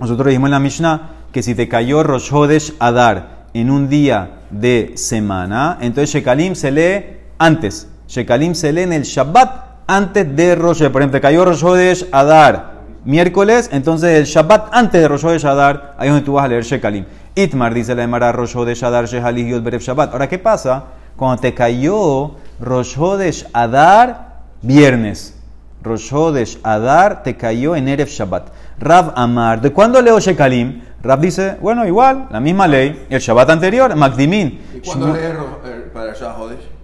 Nosotros 0.00 0.26
dijimos 0.26 0.48
en 0.48 0.50
la 0.50 0.58
Mishnah 0.58 1.10
que 1.32 1.42
si 1.42 1.54
te 1.54 1.68
cayó 1.68 2.02
Rosh 2.02 2.32
Hodesh 2.32 2.74
Adar 2.80 3.46
en 3.54 3.70
un 3.70 3.88
día 3.88 4.40
de 4.50 4.92
semana, 4.96 5.78
entonces 5.80 6.10
Shekalim 6.10 6.56
se 6.56 6.72
lee 6.72 7.04
antes. 7.38 7.88
Shekalim 8.08 8.54
se 8.54 8.72
lee 8.72 8.82
en 8.82 8.92
el 8.92 9.02
Shabbat 9.04 9.64
antes 9.86 10.34
de 10.34 10.54
Rosh 10.56 10.82
Por 10.88 11.02
ejemplo, 11.02 11.18
te 11.18 11.20
cayó 11.20 11.44
Rosh 11.44 11.64
Hodesh 11.64 12.06
Adar 12.10 12.74
miércoles, 13.04 13.68
entonces 13.72 14.18
el 14.18 14.24
Shabbat 14.24 14.68
antes 14.72 15.00
de 15.00 15.08
Rosh 15.08 15.24
Hodesh 15.24 15.44
Adar, 15.44 15.94
ahí 15.98 16.08
es 16.08 16.14
donde 16.14 16.24
tú 16.24 16.32
vas 16.34 16.44
a 16.44 16.48
leer 16.48 16.64
Shekalim. 16.64 17.04
Itmar 17.36 17.74
dice 17.74 17.94
la 17.94 18.04
Emara 18.04 18.30
Rosh 18.30 18.54
Hodesh 18.54 18.84
Adar 18.84 19.06
Shehalihiot 19.06 19.62
Berev 19.62 19.80
Shabbat. 19.80 20.12
Ahora, 20.12 20.28
¿qué 20.28 20.38
pasa? 20.38 20.84
Cuando 21.16 21.40
te 21.40 21.52
cayó 21.52 22.36
Rosh 22.60 22.96
Hodesh 22.96 23.46
Adar 23.52 24.40
viernes. 24.62 25.34
Rosh 25.82 26.12
Hodesh 26.12 26.58
Adar 26.62 27.22
te 27.24 27.36
cayó 27.36 27.74
en 27.74 27.88
Erev 27.88 28.08
Shabbat. 28.08 28.48
Rav 28.78 29.12
Amar, 29.16 29.60
¿de 29.60 29.72
cuándo 29.72 30.00
leo 30.00 30.18
Shekalim? 30.18 30.82
Rav 31.02 31.20
dice, 31.20 31.56
bueno, 31.60 31.84
igual, 31.86 32.28
la 32.30 32.40
misma 32.40 32.66
ley, 32.66 33.06
el 33.10 33.20
Shabbat 33.20 33.50
anterior, 33.50 33.94
Magdimin. 33.94 34.60
¿Y 34.74 34.80
cuándo 34.80 35.12
lees 35.12 35.34
eh, 35.66 35.90
para 35.92 36.12
allá, 36.12 36.32
Jodesh? 36.32 36.74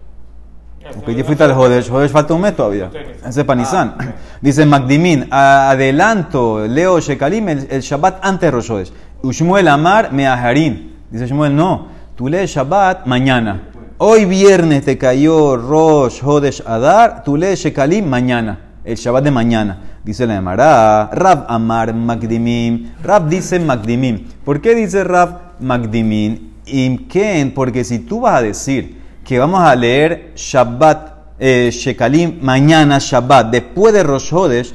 Porque 0.94 1.14
ya 1.14 1.24
fuiste 1.24 1.44
al 1.44 1.52
Hodesh, 1.52 1.90
Hodesh 1.90 2.10
falta 2.10 2.34
un 2.34 2.40
mes 2.40 2.54
todavía. 2.54 2.90
Ese 3.26 3.40
es 3.40 3.46
Panizán. 3.46 3.96
Dice 4.40 4.66
Magdimin, 4.66 5.28
adelanto, 5.30 6.66
leo 6.66 7.00
Shekalim 7.00 7.48
el, 7.48 7.68
el 7.70 7.80
Shabbat 7.80 8.18
antes 8.22 8.48
de 8.48 8.50
Rosh 8.50 8.70
Hodesh. 8.70 8.92
Ushmuel 9.22 9.68
Amar 9.68 10.12
Meaharin. 10.12 10.92
Dice 11.10 11.26
Shmuel, 11.26 11.54
no, 11.54 11.88
tú 12.16 12.28
lees 12.28 12.50
Shabbat 12.50 13.06
mañana. 13.06 13.68
Hoy 13.98 14.24
viernes 14.24 14.84
te 14.84 14.96
cayó 14.96 15.56
Rosh 15.56 16.22
Hodesh 16.22 16.62
Adar, 16.64 17.22
tú 17.22 17.36
lees 17.36 17.60
Shekalim 17.60 18.06
mañana. 18.06 18.58
El 18.82 18.96
Shabbat 18.96 19.24
de 19.24 19.30
mañana. 19.30 19.78
Dice 20.02 20.26
la 20.26 20.36
Emara, 20.36 21.10
Rab 21.12 21.44
Amar 21.48 21.92
Magdimim. 21.92 22.92
Rab 23.02 23.28
dice 23.28 23.60
Magdimim. 23.60 24.26
¿Por 24.42 24.62
qué 24.62 24.74
dice 24.74 25.04
Rab 25.04 25.60
Magdimim? 25.60 26.52
Imken, 26.64 27.52
porque 27.52 27.84
si 27.84 27.98
tú 27.98 28.20
vas 28.20 28.38
a 28.38 28.42
decir 28.42 29.02
que 29.22 29.38
vamos 29.38 29.60
a 29.60 29.74
leer 29.76 30.32
Shabbat, 30.34 31.36
eh, 31.38 31.68
Shekalim, 31.70 32.38
mañana 32.40 32.98
Shabbat, 32.98 33.50
después 33.50 33.92
de 33.92 34.02
Rosh 34.02 34.32
Hodesh, 34.32 34.74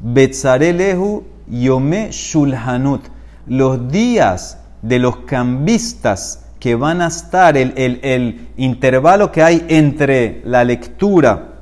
Betzarelehu 0.00 1.24
Yome 1.48 2.10
Shulhanut. 2.10 3.17
Los 3.48 3.90
días 3.90 4.58
de 4.82 4.98
los 4.98 5.18
cambistas 5.18 6.44
que 6.60 6.74
van 6.74 7.00
a 7.00 7.06
estar, 7.06 7.56
el, 7.56 8.48
intervalo 8.56 9.30
que 9.30 9.42
hay 9.42 9.64
entre 9.68 10.42
la 10.44 10.64
lectura 10.64 11.54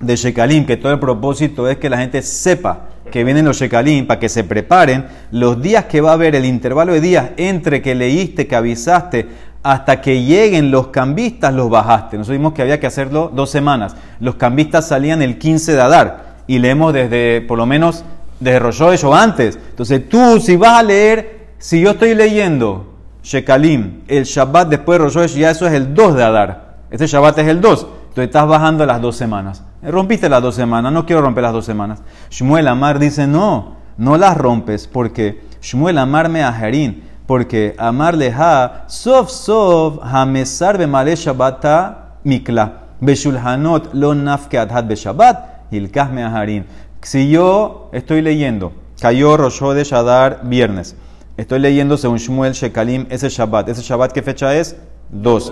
de 0.00 0.16
Shekalim, 0.16 0.64
que 0.64 0.76
todo 0.76 0.92
el 0.92 0.98
propósito 0.98 1.68
es 1.68 1.76
que 1.76 1.90
la 1.90 1.98
gente 1.98 2.22
sepa 2.22 2.86
que 3.10 3.24
vienen 3.24 3.44
los 3.44 3.58
Shekalim, 3.58 4.06
para 4.06 4.20
que 4.20 4.28
se 4.28 4.44
preparen, 4.44 5.06
los 5.30 5.60
días 5.60 5.86
que 5.86 6.00
va 6.00 6.10
a 6.10 6.14
haber, 6.14 6.34
el 6.34 6.44
intervalo 6.44 6.92
de 6.92 7.00
días 7.00 7.30
entre 7.36 7.82
que 7.82 7.94
leíste, 7.94 8.46
que 8.46 8.56
avisaste, 8.56 9.26
hasta 9.62 10.00
que 10.00 10.22
lleguen 10.22 10.70
los 10.70 10.88
cambistas, 10.88 11.52
los 11.52 11.68
bajaste. 11.68 12.16
Nosotros 12.16 12.38
vimos 12.38 12.54
que 12.54 12.62
había 12.62 12.80
que 12.80 12.86
hacerlo 12.86 13.30
dos 13.34 13.50
semanas. 13.50 13.94
Los 14.20 14.36
cambistas 14.36 14.88
salían 14.88 15.22
el 15.22 15.38
15 15.38 15.74
de 15.74 15.80
Adar 15.80 16.30
y 16.46 16.58
leemos 16.58 16.94
desde, 16.94 17.42
por 17.42 17.58
lo 17.58 17.66
menos, 17.66 18.04
desde 18.40 18.58
Rosh 18.58 19.04
o 19.04 19.14
antes. 19.14 19.58
Entonces 19.70 20.08
tú, 20.08 20.40
si 20.40 20.56
vas 20.56 20.78
a 20.78 20.82
leer, 20.82 21.50
si 21.58 21.80
yo 21.80 21.90
estoy 21.90 22.14
leyendo 22.14 22.94
Shekalim, 23.22 24.02
el 24.08 24.24
Shabbat 24.24 24.68
después 24.68 24.98
de 24.98 25.08
Rosh 25.08 25.34
ya 25.36 25.50
eso 25.50 25.66
es 25.66 25.74
el 25.74 25.94
2 25.94 26.16
de 26.16 26.24
Adar. 26.24 26.76
Este 26.90 27.06
Shabbat 27.06 27.38
es 27.38 27.48
el 27.48 27.60
2. 27.60 27.86
Entonces 28.10 28.24
estás 28.24 28.48
bajando 28.48 28.84
las 28.86 29.00
dos 29.00 29.14
semanas. 29.14 29.62
Rompiste 29.82 30.28
las 30.28 30.42
dos 30.42 30.56
semanas, 30.56 30.92
no 30.92 31.06
quiero 31.06 31.22
romper 31.22 31.44
las 31.44 31.52
dos 31.52 31.64
semanas. 31.64 32.02
Shmuel 32.28 32.66
Amar 32.66 32.98
dice, 32.98 33.28
no, 33.28 33.76
no 33.98 34.16
las 34.16 34.36
rompes, 34.36 34.88
porque 34.88 35.44
Shmuel 35.62 35.96
Amar 35.96 36.28
me 36.28 36.42
ajerín, 36.42 37.04
porque 37.26 37.76
Amar 37.78 38.16
leha, 38.16 38.84
sof 38.88 39.30
sof, 39.30 40.00
hamesar 40.02 40.76
bemale 40.76 41.14
shabbata 41.14 42.16
mikla, 42.24 42.88
beshulhanot 43.00 43.94
lo 43.94 44.12
nafke 44.12 44.58
adhat 44.58 44.88
beshabbat, 44.88 45.70
hilkah 45.70 46.06
me 46.06 46.24
ajarín. 46.24 46.66
Si 47.02 47.30
yo 47.30 47.88
estoy 47.92 48.20
leyendo, 48.20 48.72
cayó 49.00 49.38
Rosh 49.38 49.62
Hodesh 49.62 49.94
Adar 49.94 50.40
viernes, 50.44 50.96
estoy 51.38 51.58
leyendo 51.58 51.96
según 51.96 52.18
Shmuel 52.18 52.52
Shekalim 52.52 53.06
ese 53.08 53.30
Shabbat, 53.30 53.70
ese 53.70 53.80
Shabbat 53.80 54.12
¿qué 54.12 54.22
fecha 54.22 54.54
es? 54.54 54.76
Dos. 55.08 55.50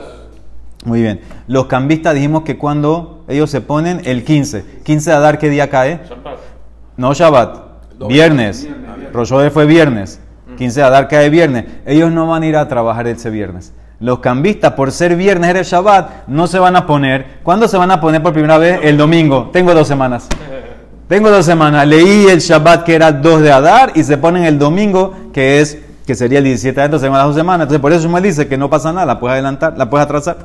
Muy 0.85 1.01
bien. 1.01 1.21
Los 1.47 1.65
cambistas 1.65 2.15
dijimos 2.15 2.43
que 2.43 2.59
cuando 2.59 3.25
ellos 3.29 3.51
se 3.51 3.63
ponen 3.63 4.03
el 4.05 4.25
15. 4.25 4.83
15 4.85 5.11
de 5.11 5.17
Adar, 5.17 5.39
¿qué 5.39 5.49
día 5.49 5.71
cae? 5.71 6.01
Shabbat. 6.07 6.39
No 6.99 7.15
Shabbat, 7.15 7.57
viernes. 8.09 8.69
Rosh 9.15 9.33
Hodesh 9.33 9.51
fue 9.51 9.65
viernes. 9.65 10.21
15 10.59 10.81
de 10.81 10.87
Adar 10.87 11.09
cae 11.09 11.31
viernes. 11.31 11.65
Ellos 11.87 12.13
no 12.13 12.27
van 12.27 12.43
a 12.43 12.47
ir 12.47 12.57
a 12.57 12.69
trabajar 12.69 13.07
ese 13.07 13.31
viernes. 13.31 13.73
Los 14.01 14.19
cambistas, 14.19 14.75
por 14.75 14.93
ser 14.93 15.17
viernes 15.17 15.49
era 15.49 15.61
el 15.61 15.65
Shabbat, 15.65 16.29
no 16.29 16.47
se 16.47 16.59
van 16.59 16.77
a 16.77 16.87
poner. 16.87 17.39
¿Cuándo 17.43 17.67
se 17.69 17.79
van 17.79 17.91
a 17.91 18.01
poner 18.03 18.23
por 18.23 18.35
primera 18.35 18.59
vez? 18.59 18.81
El 18.83 18.99
domingo. 18.99 19.49
Tengo 19.51 19.73
dos 19.73 19.89
semanas. 19.89 20.29
Tengo 21.09 21.31
dos 21.31 21.47
semanas. 21.47 21.87
Leí 21.89 22.27
el 22.27 22.41
Shabbat 22.41 22.85
que 22.85 22.95
era 22.95 23.11
2 23.11 23.41
de 23.41 23.51
Adar 23.51 23.93
y 23.95 24.05
se 24.05 24.19
ponen 24.19 24.45
el 24.45 24.59
domingo 24.59 25.15
que 25.33 25.61
es 25.61 25.79
que 26.07 26.15
sería 26.15 26.39
el 26.39 26.45
17 26.45 26.79
de 26.79 26.85
entonces 26.87 27.07
se 27.07 27.11
van 27.11 27.19
las 27.19 27.29
dos 27.29 27.37
semanas. 27.37 27.65
Entonces 27.65 27.81
por 27.81 27.93
eso 27.93 28.09
me 28.11 28.21
dice 28.21 28.47
que 28.47 28.59
no 28.59 28.69
pasa 28.69 28.93
nada, 28.93 29.07
la 29.07 29.21
puedes 29.21 29.33
adelantar, 29.33 29.77
la 29.77 29.89
puedes 29.89 30.05
atrasar. 30.05 30.37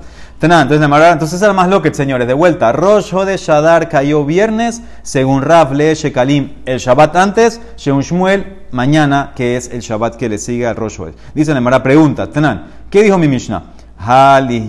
Entonces, 0.41 0.61
entonces, 0.61 1.11
entonces 1.11 1.41
era 1.41 1.53
más 1.53 1.69
lo 1.69 1.81
que 1.81 1.93
señores. 1.93 2.27
De 2.27 2.33
vuelta, 2.33 2.71
Rosh 2.71 3.13
de 3.13 3.37
Shadar 3.37 3.87
cayó 3.87 4.25
viernes, 4.25 4.81
según 5.01 5.41
Rav 5.41 5.73
lee 5.73 5.93
Shekalim 5.93 6.53
el 6.65 6.79
Shabbat 6.79 7.15
antes, 7.15 7.61
Sheun 7.77 8.01
Shmuel 8.01 8.63
mañana, 8.71 9.31
que 9.35 9.55
es 9.55 9.69
el 9.69 9.79
Shabbat 9.79 10.15
que 10.15 10.27
le 10.27 10.37
sigue 10.37 10.67
al 10.67 10.75
Rosh 10.75 10.99
Dice 11.33 11.53
Nemara, 11.53 11.81
pregunta, 11.81 12.27
Tenan, 12.27 12.65
¿qué 12.89 13.03
dijo 13.03 13.17
mi 13.17 13.29
Mishnah? 13.29 13.63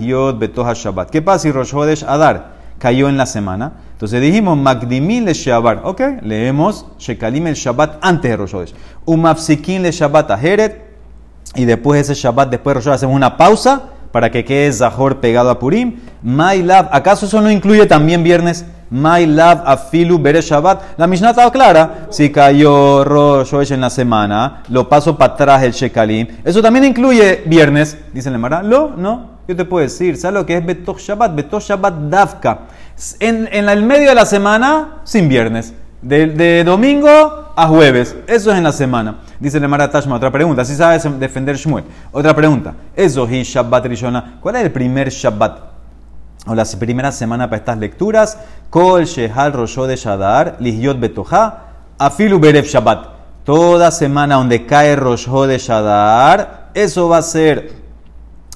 Yod 0.01 0.37
Betoha 0.37 0.73
Shabbat. 0.73 1.09
¿Qué 1.09 1.21
pasa 1.21 1.39
si 1.39 1.51
Rosh 1.51 1.73
Hodesh 1.73 2.03
Adar 2.03 2.54
cayó 2.79 3.09
en 3.09 3.17
la 3.17 3.25
semana? 3.25 3.73
Entonces 3.93 4.21
dijimos, 4.21 4.57
Magdimil 4.57 5.25
le 5.25 5.33
Shabbat. 5.33 5.85
Ok, 5.85 6.01
leemos 6.21 6.85
Shekalim 6.99 7.47
el 7.47 7.55
Shabbat 7.55 7.99
antes 8.01 8.29
de 8.29 8.37
Rosh 8.37 8.53
Hodesh. 8.53 8.73
Umafsikin 9.05 9.83
le 9.83 9.91
Shabbat 9.91 10.31
Heret 10.43 10.85
y 11.55 11.65
después 11.65 12.01
ese 12.01 12.13
Shabbat, 12.13 12.49
después 12.49 12.73
de 12.75 12.81
Rosh 12.81 12.93
hacemos 12.93 13.15
una 13.15 13.37
pausa 13.37 13.89
para 14.11 14.31
que 14.31 14.45
quede 14.45 14.71
Zahor 14.71 15.19
pegado 15.19 15.49
a 15.49 15.59
Purim. 15.59 15.99
My 16.21 16.61
Love, 16.61 16.87
¿acaso 16.91 17.25
eso 17.25 17.41
no 17.41 17.51
incluye 17.51 17.85
también 17.85 18.23
viernes? 18.23 18.65
My 18.89 19.25
Love 19.25 19.61
Afilu 19.65 20.19
Bere 20.19 20.41
Shabbat. 20.41 20.97
La 20.97 21.07
Mishnah 21.07 21.31
estaba 21.31 21.51
clara. 21.51 22.07
Si 22.09 22.31
cayó 22.31 23.03
Rosh 23.03 23.71
en 23.71 23.81
la 23.81 23.89
semana, 23.89 24.63
lo 24.69 24.87
paso 24.87 25.17
para 25.17 25.33
atrás 25.33 25.63
el 25.63 25.71
Shekalim. 25.71 26.27
Eso 26.43 26.61
también 26.61 26.85
incluye 26.85 27.43
viernes. 27.45 27.97
Dice 28.13 28.29
el 28.29 28.37
Mara. 28.37 28.61
¿Lo? 28.61 28.89
No. 28.95 29.35
Yo 29.47 29.55
te 29.55 29.65
puedo 29.65 29.83
decir. 29.83 30.17
¿Sabes 30.17 30.39
lo 30.39 30.45
que 30.45 30.57
es 30.57 30.65
Betoch 30.65 30.99
Shabbat? 30.99 31.35
Betoch 31.35 31.61
Shabbat 31.61 31.93
Davka. 32.09 32.59
En, 33.19 33.47
el 33.51 33.83
medio 33.83 34.09
de 34.09 34.15
la 34.15 34.25
semana, 34.25 35.01
sin 35.03 35.27
viernes. 35.27 35.73
De, 36.01 36.63
domingo 36.63 37.51
a 37.55 37.67
jueves. 37.67 38.15
Eso 38.27 38.51
es 38.51 38.57
en 38.57 38.63
la 38.63 38.71
semana. 38.71 39.17
Dice 39.39 39.57
el 39.57 39.67
Mara 39.67 39.89
Tashma. 39.89 40.15
Otra 40.15 40.31
pregunta. 40.31 40.63
Si 40.63 40.75
sabes 40.75 41.07
defender 41.19 41.55
Shmuel. 41.57 41.83
Otra 42.11 42.35
pregunta. 42.35 42.73
Eso 42.95 43.27
es 43.29 43.47
Shabbat 43.47 43.85
Rishona. 43.87 44.37
¿Cuál 44.39 44.57
es 44.57 44.63
el 44.63 44.71
primer 44.71 45.09
Shabbat? 45.09 45.74
O 46.47 46.53
la 46.53 46.65
primera 46.79 47.11
semana 47.11 47.49
para 47.49 47.57
estas 47.57 47.77
lecturas. 47.77 48.37
Kol 48.69 49.05
Shehal 49.05 49.53
Rosho 49.53 49.87
de 49.87 49.95
Shadar. 49.95 50.57
Lihyot 50.59 50.99
Betoja. 50.99 51.59
Afilu 51.97 52.39
Berev 52.39 52.65
Shabbat. 52.65 53.07
Toda 53.43 53.91
semana 53.91 54.35
donde 54.35 54.65
cae 54.65 54.95
Rosho 54.95 55.47
de 55.47 55.57
Shadar. 55.57 56.71
Eso 56.73 57.09
va 57.09 57.17
a 57.17 57.21
ser 57.21 57.73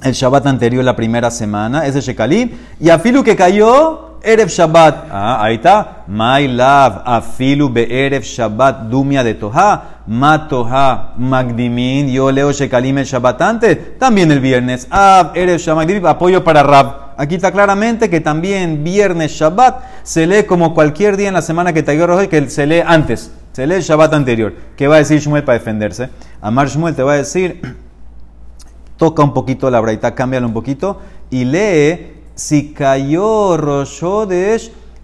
el 0.03 0.13
Shabbat 0.13 0.47
anterior, 0.47 0.83
la 0.83 0.95
primera 0.95 1.31
semana. 1.31 1.85
Ese 1.85 2.01
Shekalim. 2.01 2.51
Y 2.79 2.89
Afilu 2.89 3.23
que 3.23 3.35
cayó 3.35 4.08
Erev 4.21 4.49
Shabbat. 4.49 5.07
Ah, 5.11 5.43
ahí 5.43 5.55
está. 5.55 6.03
My 6.07 6.47
love, 6.47 7.01
afilu 7.05 7.69
be 7.69 7.87
Shabbat, 8.21 8.89
dumia 8.89 9.23
de 9.23 9.35
Toha, 9.35 10.01
Matoha, 10.07 11.13
Magdimin, 11.17 12.09
yo 12.09 12.31
leo 12.31 12.51
Shekalim 12.51 12.97
el 12.97 13.05
Shabbat 13.05 13.41
antes, 13.41 13.97
también 13.97 14.31
el 14.31 14.39
viernes. 14.39 14.87
Ah, 14.91 15.31
Erev 15.35 15.59
Shabbat, 15.59 15.89
apoyo 16.05 16.43
para 16.43 16.63
Rab. 16.63 17.09
Aquí 17.17 17.35
está 17.35 17.51
claramente 17.51 18.09
que 18.09 18.21
también 18.21 18.83
viernes 18.83 19.33
Shabbat 19.33 19.83
se 20.03 20.25
lee 20.25 20.43
como 20.43 20.73
cualquier 20.73 21.17
día 21.17 21.27
en 21.27 21.33
la 21.33 21.41
semana 21.41 21.73
que 21.73 21.83
te 21.83 22.01
hoy, 22.01 22.27
que 22.27 22.49
se 22.49 22.65
lee 22.65 22.81
antes. 22.85 23.31
Se 23.51 23.67
lee 23.67 23.75
el 23.75 23.81
Shabbat 23.81 24.13
anterior. 24.13 24.53
¿Qué 24.77 24.87
va 24.87 24.95
a 24.95 24.99
decir 24.99 25.19
Shmuel 25.19 25.43
para 25.43 25.57
defenderse? 25.57 26.09
Amar 26.41 26.69
Shmuel 26.69 26.95
te 26.95 27.03
va 27.03 27.13
a 27.13 27.17
decir, 27.17 27.59
toca 28.97 29.23
un 29.23 29.33
poquito 29.33 29.69
la 29.69 29.79
braita, 29.79 30.15
cámbialo 30.15 30.47
un 30.47 30.53
poquito 30.53 31.01
y 31.29 31.45
lee 31.45 32.18
si 32.39 32.71
cayó 32.71 33.57
Rosh 33.57 34.01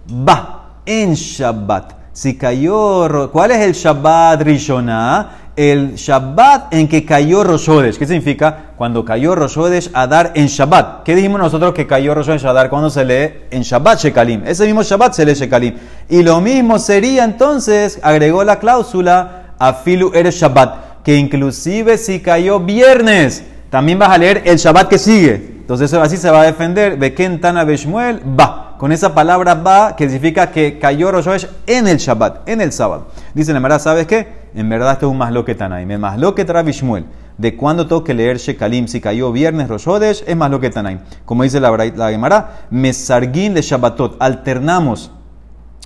va 0.10 0.80
en 0.86 1.14
Shabbat. 1.14 1.94
Si 2.14 2.38
cayó, 2.38 3.30
¿cuál 3.30 3.52
es 3.52 3.60
el 3.60 3.74
Shabbat 3.74 4.42
Rishonah? 4.42 5.32
El 5.54 5.96
Shabbat 5.96 6.74
en 6.74 6.88
que 6.88 7.04
cayó 7.04 7.44
Rosh 7.44 7.98
¿Qué 7.98 8.06
significa? 8.06 8.72
Cuando 8.78 9.04
cayó 9.04 9.36
Rosh 9.36 9.90
a 9.94 10.08
dar 10.08 10.32
en 10.36 10.48
Shabbat. 10.48 11.04
¿Qué 11.04 11.14
dijimos 11.14 11.42
nosotros 11.42 11.74
que 11.74 11.86
cayó 11.86 12.16
Rosh 12.16 12.46
a 12.46 12.54
dar 12.54 12.70
cuando 12.70 12.90
se 12.90 13.04
lee 13.04 13.48
en 13.52 13.64
Shabbat 13.64 14.00
Shekalim? 14.00 14.44
Ese 14.46 14.66
mismo 14.66 14.84
Shabbat 14.84 15.14
se 15.14 15.26
lee 15.26 15.34
Shekalim. 15.34 15.76
Y 16.08 16.24
lo 16.24 16.40
mismo 16.40 16.80
sería 16.80 17.26
entonces, 17.26 18.00
agregó 18.02 18.46
la 18.46 18.60
cláusula 18.60 19.56
a 19.60 19.74
Filu 19.74 20.12
eres 20.14 20.36
Shabbat, 20.36 21.04
que 21.04 21.18
inclusive 21.18 21.98
si 21.98 22.22
cayó 22.22 22.62
viernes, 22.62 23.44
también 23.70 24.00
vas 24.00 24.12
a 24.12 24.18
leer 24.18 24.44
el 24.46 24.56
Shabbat 24.56 24.88
que 24.88 24.98
sigue. 24.98 25.55
Entonces 25.66 25.92
así 25.96 26.18
se 26.18 26.30
va 26.30 26.42
a 26.42 26.44
defender. 26.44 26.96
Bekentana 26.96 27.64
Beshmuel, 27.64 28.22
va. 28.40 28.76
Con 28.78 28.92
esa 28.92 29.16
palabra 29.16 29.56
va, 29.56 29.96
que 29.96 30.04
significa 30.08 30.52
que 30.52 30.78
cayó 30.78 31.12
Rosh 31.12 31.48
en 31.66 31.88
el 31.88 31.98
Shabbat, 31.98 32.48
en 32.48 32.62
el 32.62 32.72
sábado. 32.72 33.08
Dice 33.34 33.52
la 33.52 33.60
Mara, 33.60 33.80
¿sabes 33.80 34.06
qué? 34.06 34.28
En 34.54 34.70
verdad 34.70 34.92
esto 34.92 35.08
es 35.08 35.12
un 35.12 35.18
masloque 35.18 35.56
Tanaim. 35.56 35.90
El 35.90 35.98
masloque 35.98 36.44
Bishmuel. 36.44 37.06
De 37.40 37.56
cuándo 37.58 37.88
tengo 37.88 38.04
que 38.04 38.14
leer 38.14 38.38
Shekalim, 38.38 38.88
si 38.88 39.02
cayó 39.02 39.32
viernes 39.32 39.68
Rosh 39.68 39.88
es 40.28 40.36
más 40.38 40.52
lo 40.52 40.60
que 40.60 40.70
Tanaim. 40.70 41.00
Como 41.26 41.42
dice 41.42 41.60
la, 41.60 41.76
la 41.76 42.12
Gemara, 42.12 42.68
Mesarguin 42.70 43.56
de 43.56 43.64
Shabbatot. 43.64 44.18
Alternamos 44.20 45.10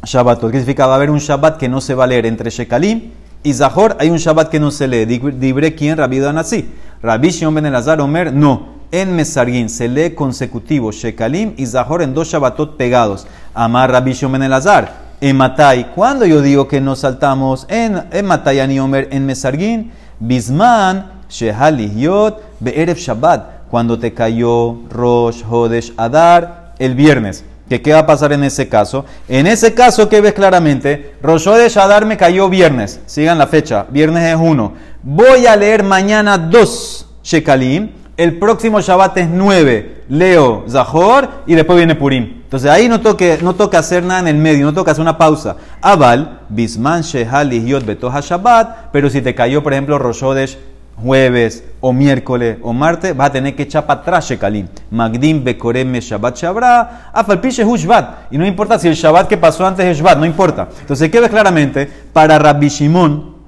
Shabbatot. 0.03 0.51
¿Qué 0.51 0.57
significa? 0.57 0.87
Va 0.87 0.93
a 0.93 0.95
haber 0.97 1.09
un 1.09 1.19
Shabbat 1.19 1.55
que 1.55 1.69
no 1.69 1.79
se 1.79 1.95
va 1.95 2.03
a 2.03 2.07
leer 2.07 2.25
entre 2.25 2.49
Shekalim 2.49 3.11
y 3.43 3.53
Zahor. 3.53 3.95
Hay 3.97 4.09
un 4.09 4.17
Shabbat 4.17 4.49
que 4.49 4.59
no 4.59 4.71
se 4.71 4.89
lee. 4.89 5.05
Dibre 5.05 5.73
quién, 5.73 5.95
Rabbi 5.95 6.19
así. 6.19 6.69
Rabbi 7.01 7.29
Shion 7.29 7.55
ben 7.55 7.65
Elazar 7.65 8.01
Omer, 8.01 8.33
no 8.33 8.78
en 8.91 9.15
Mesarguín 9.15 9.69
se 9.69 9.87
lee 9.87 10.15
consecutivo 10.15 10.91
Shekalim 10.91 11.53
y 11.57 11.65
Zahor 11.65 12.01
en 12.01 12.13
dos 12.13 12.27
Shabbatot 12.29 12.77
pegados. 12.77 13.27
Amar 13.53 13.91
Rabbi 13.91 14.13
Shomen 14.13 14.43
Elazar. 14.43 15.09
En 15.21 15.35
Matai, 15.35 15.91
cuando 15.93 16.25
yo 16.25 16.41
digo 16.41 16.67
que 16.67 16.79
nos 16.79 16.99
saltamos 16.99 17.65
en, 17.69 18.03
en 18.11 18.25
Matai 18.25 18.61
Aniomer 18.61 19.09
en 19.11 19.25
Mesarguín, 19.25 19.91
Bisman, 20.19 21.11
Shehalihiot, 21.29 22.41
Be'erev 22.61 22.97
Shabbat, 22.97 23.67
cuando 23.69 23.99
te 23.99 24.13
cayó 24.13 24.77
Rosh 24.89 25.43
Hodesh 25.43 25.93
Adar 25.97 26.73
el 26.79 26.95
viernes. 26.95 27.43
¿Qué, 27.67 27.81
¿Qué 27.81 27.93
va 27.93 27.99
a 27.99 28.07
pasar 28.07 28.31
en 28.31 28.43
ese 28.43 28.67
caso? 28.67 29.05
En 29.27 29.45
ese 29.45 29.73
caso, 29.73 30.09
¿qué 30.09 30.21
ves 30.21 30.33
claramente? 30.33 31.15
Rosh 31.21 31.47
Hodesh 31.47 31.77
Adar 31.77 32.05
me 32.05 32.17
cayó 32.17 32.49
viernes. 32.49 32.99
Sigan 33.05 33.37
la 33.37 33.45
fecha. 33.45 33.85
Viernes 33.89 34.23
es 34.23 34.39
uno. 34.39 34.73
Voy 35.03 35.45
a 35.45 35.55
leer 35.55 35.83
mañana 35.83 36.37
dos 36.37 37.05
Shekalim 37.23 37.89
el 38.19 38.37
próximo 38.37 38.81
Shabbat 38.81 39.17
es 39.17 39.29
9, 39.29 40.03
leo 40.09 40.65
Zahor 40.67 41.29
y 41.47 41.55
después 41.55 41.77
viene 41.77 41.95
Purim. 41.95 42.41
Entonces 42.43 42.69
ahí 42.69 42.89
no 42.89 42.99
toque, 42.99 43.39
no 43.41 43.55
toca 43.55 43.79
hacer 43.79 44.03
nada 44.03 44.19
en 44.19 44.27
el 44.27 44.35
medio, 44.35 44.65
no 44.65 44.73
toca 44.73 44.91
hacer 44.91 45.01
una 45.01 45.17
pausa. 45.17 45.55
Aval, 45.81 46.41
Bisman 46.49 47.01
Shehal 47.01 47.49
Yod 47.49 47.85
Betoha 47.85 48.19
Shabbat, 48.19 48.91
pero 48.91 49.09
si 49.09 49.21
te 49.21 49.33
cayó, 49.33 49.63
por 49.63 49.71
ejemplo, 49.71 49.97
Roshodesh 49.97 50.57
jueves 51.01 51.63
o 51.79 51.93
miércoles 51.93 52.57
o 52.61 52.73
martes, 52.73 53.15
vas 53.15 53.29
a 53.29 53.31
tener 53.31 53.55
que 53.55 53.63
echar 53.63 53.85
para 53.85 54.01
atrás 54.01 54.27
Shekalim. 54.27 54.67
Magdim 54.91 55.41
Bekorem 55.41 55.93
Shabbat 55.93 56.35
Shabra, 56.35 57.11
Afalpiche 57.13 57.63
Shabbat. 57.63 58.33
Y 58.33 58.37
no 58.37 58.45
importa 58.45 58.77
si 58.77 58.89
el 58.89 58.95
Shabbat 58.95 59.29
que 59.29 59.37
pasó 59.37 59.65
antes 59.65 59.85
es 59.85 59.97
Shabbat, 59.97 60.17
no 60.17 60.25
importa. 60.25 60.67
Entonces, 60.81 61.09
¿qué 61.09 61.21
ves 61.21 61.29
claramente? 61.29 61.89
Para 62.11 62.37
Rabbi 62.37 62.67
Shimon, 62.67 63.38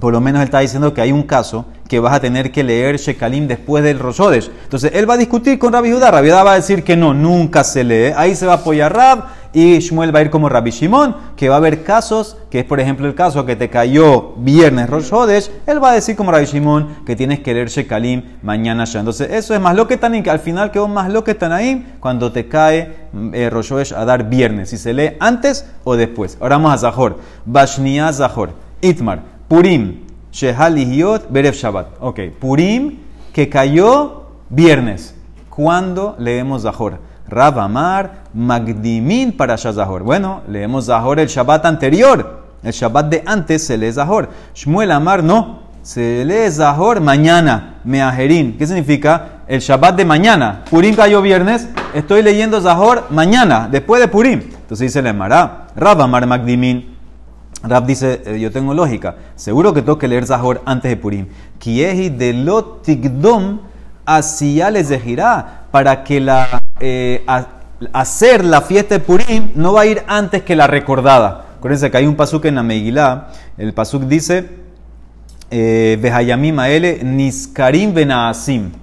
por 0.00 0.12
lo 0.12 0.20
menos 0.20 0.40
él 0.40 0.46
está 0.46 0.60
diciendo 0.60 0.94
que 0.94 1.00
hay 1.00 1.12
un 1.12 1.22
caso 1.22 1.66
que 1.88 2.00
vas 2.00 2.14
a 2.14 2.20
tener 2.20 2.50
que 2.50 2.64
leer 2.64 2.96
Shekalim 2.96 3.46
después 3.46 3.84
del 3.84 3.98
Roshodesh. 3.98 4.50
Entonces 4.64 4.92
él 4.94 5.08
va 5.08 5.14
a 5.14 5.18
discutir 5.18 5.58
con 5.58 5.72
Rabbi 5.72 5.92
Judá. 5.92 6.10
Rabbi 6.10 6.28
Judá 6.28 6.42
va 6.42 6.52
a 6.52 6.56
decir 6.56 6.82
que 6.82 6.96
no, 6.96 7.12
nunca 7.12 7.62
se 7.62 7.84
lee. 7.84 8.14
Ahí 8.16 8.34
se 8.34 8.46
va 8.46 8.54
a 8.54 8.56
apoyar 8.56 8.94
Rab 8.94 9.24
y 9.52 9.78
Shmuel 9.78 10.14
va 10.14 10.20
a 10.20 10.22
ir 10.22 10.30
como 10.30 10.48
Rabbi 10.48 10.70
Shimon, 10.70 11.14
que 11.36 11.50
va 11.50 11.56
a 11.56 11.58
haber 11.58 11.84
casos, 11.84 12.38
que 12.50 12.60
es 12.60 12.64
por 12.64 12.80
ejemplo 12.80 13.06
el 13.06 13.14
caso 13.14 13.44
que 13.44 13.56
te 13.56 13.68
cayó 13.68 14.32
viernes 14.38 14.88
Roshodesh. 14.88 15.50
Él 15.66 15.84
va 15.84 15.90
a 15.90 15.94
decir 15.94 16.16
como 16.16 16.32
Rabbi 16.32 16.46
Shimon 16.46 17.04
que 17.04 17.14
tienes 17.14 17.40
que 17.40 17.52
leer 17.52 17.68
Shekalim 17.68 18.38
mañana 18.42 18.84
ya. 18.84 19.00
Entonces 19.00 19.30
eso 19.30 19.54
es 19.54 19.60
más 19.60 19.76
lo 19.76 19.86
que 19.86 19.94
están 19.94 20.22
que 20.22 20.30
al 20.30 20.40
final 20.40 20.70
quedó 20.70 20.88
más 20.88 21.12
lo 21.12 21.22
que 21.24 21.32
están 21.32 21.52
ahí 21.52 21.94
cuando 22.00 22.32
te 22.32 22.48
cae 22.48 22.96
eh, 23.34 23.50
a 23.94 24.04
dar 24.06 24.30
viernes. 24.30 24.70
Si 24.70 24.78
se 24.78 24.94
lee 24.94 25.16
antes 25.20 25.66
o 25.84 25.94
después. 25.96 26.38
Ahora 26.40 26.56
vamos 26.56 26.72
a 26.72 26.78
Zahor. 26.78 27.18
Bashnia 27.44 28.10
Zahor. 28.14 28.54
Itmar. 28.80 29.32
Purim. 29.52 30.06
Shehalihiot 30.32 31.28
Berev 31.28 31.52
Shabbat. 31.52 32.00
Ok, 32.00 32.20
Purim 32.40 33.00
que 33.34 33.50
cayó 33.50 34.28
viernes. 34.48 35.14
¿Cuándo 35.50 36.16
leemos 36.18 36.62
Zahor? 36.62 37.00
Rav 37.28 37.58
Amar 37.58 38.22
Magdimin 38.32 39.36
para 39.36 39.58
Zahor. 39.58 40.04
Bueno, 40.04 40.40
leemos 40.48 40.86
Zahor 40.86 41.20
el 41.20 41.28
Shabbat 41.28 41.66
anterior. 41.66 42.44
El 42.62 42.72
Shabbat 42.72 43.10
de 43.10 43.22
antes 43.26 43.66
se 43.66 43.76
lee 43.76 43.92
Zahor. 43.92 44.30
Shmuel 44.54 44.90
Amar 44.90 45.22
no. 45.22 45.64
Se 45.82 46.24
lee 46.24 46.50
Zahor 46.50 47.02
mañana. 47.02 47.74
Meajerin. 47.84 48.56
¿Qué 48.56 48.66
significa? 48.66 49.42
El 49.46 49.60
Shabbat 49.60 49.96
de 49.96 50.06
mañana. 50.06 50.64
Purim 50.70 50.94
cayó 50.94 51.20
viernes. 51.20 51.68
Estoy 51.92 52.22
leyendo 52.22 52.58
Zahor 52.62 53.04
mañana, 53.10 53.68
después 53.70 54.00
de 54.00 54.08
Purim. 54.08 54.40
Entonces 54.44 54.78
dice 54.94 55.02
le 55.02 55.12
Rav 55.12 56.00
Amar 56.00 56.26
Magdimin. 56.26 56.91
Rab 57.62 57.86
dice, 57.86 58.22
eh, 58.26 58.40
yo 58.40 58.50
tengo 58.50 58.74
lógica. 58.74 59.16
Seguro 59.36 59.72
que 59.72 59.82
tengo 59.82 59.98
que 59.98 60.08
leer 60.08 60.26
Zahor 60.26 60.62
antes 60.64 60.90
de 60.90 60.96
Purim. 60.96 61.26
Kiehi 61.58 62.08
de 62.08 62.32
lotigdom 62.32 63.60
asiyales 64.04 64.88
de 64.88 64.98
girá. 64.98 65.66
Para 65.70 66.04
que 66.04 66.20
la, 66.20 66.60
eh, 66.80 67.24
hacer 67.92 68.44
la 68.44 68.60
fiesta 68.60 68.96
de 68.96 69.00
Purim 69.00 69.50
no 69.54 69.72
va 69.72 69.82
a 69.82 69.86
ir 69.86 70.02
antes 70.06 70.42
que 70.42 70.56
la 70.56 70.66
recordada. 70.66 71.46
Acuérdense 71.56 71.90
que 71.90 71.96
hay 71.96 72.06
un 72.06 72.16
pasuk 72.16 72.44
en 72.46 72.56
la 72.56 72.62
Megilá. 72.62 73.28
El 73.56 73.72
pasuk 73.72 74.02
dice, 74.02 74.50
eh, 75.50 75.98
Behayamim 76.02 76.58
aele 76.58 77.00
niskarim 77.04 77.94
benaasim. 77.94 78.81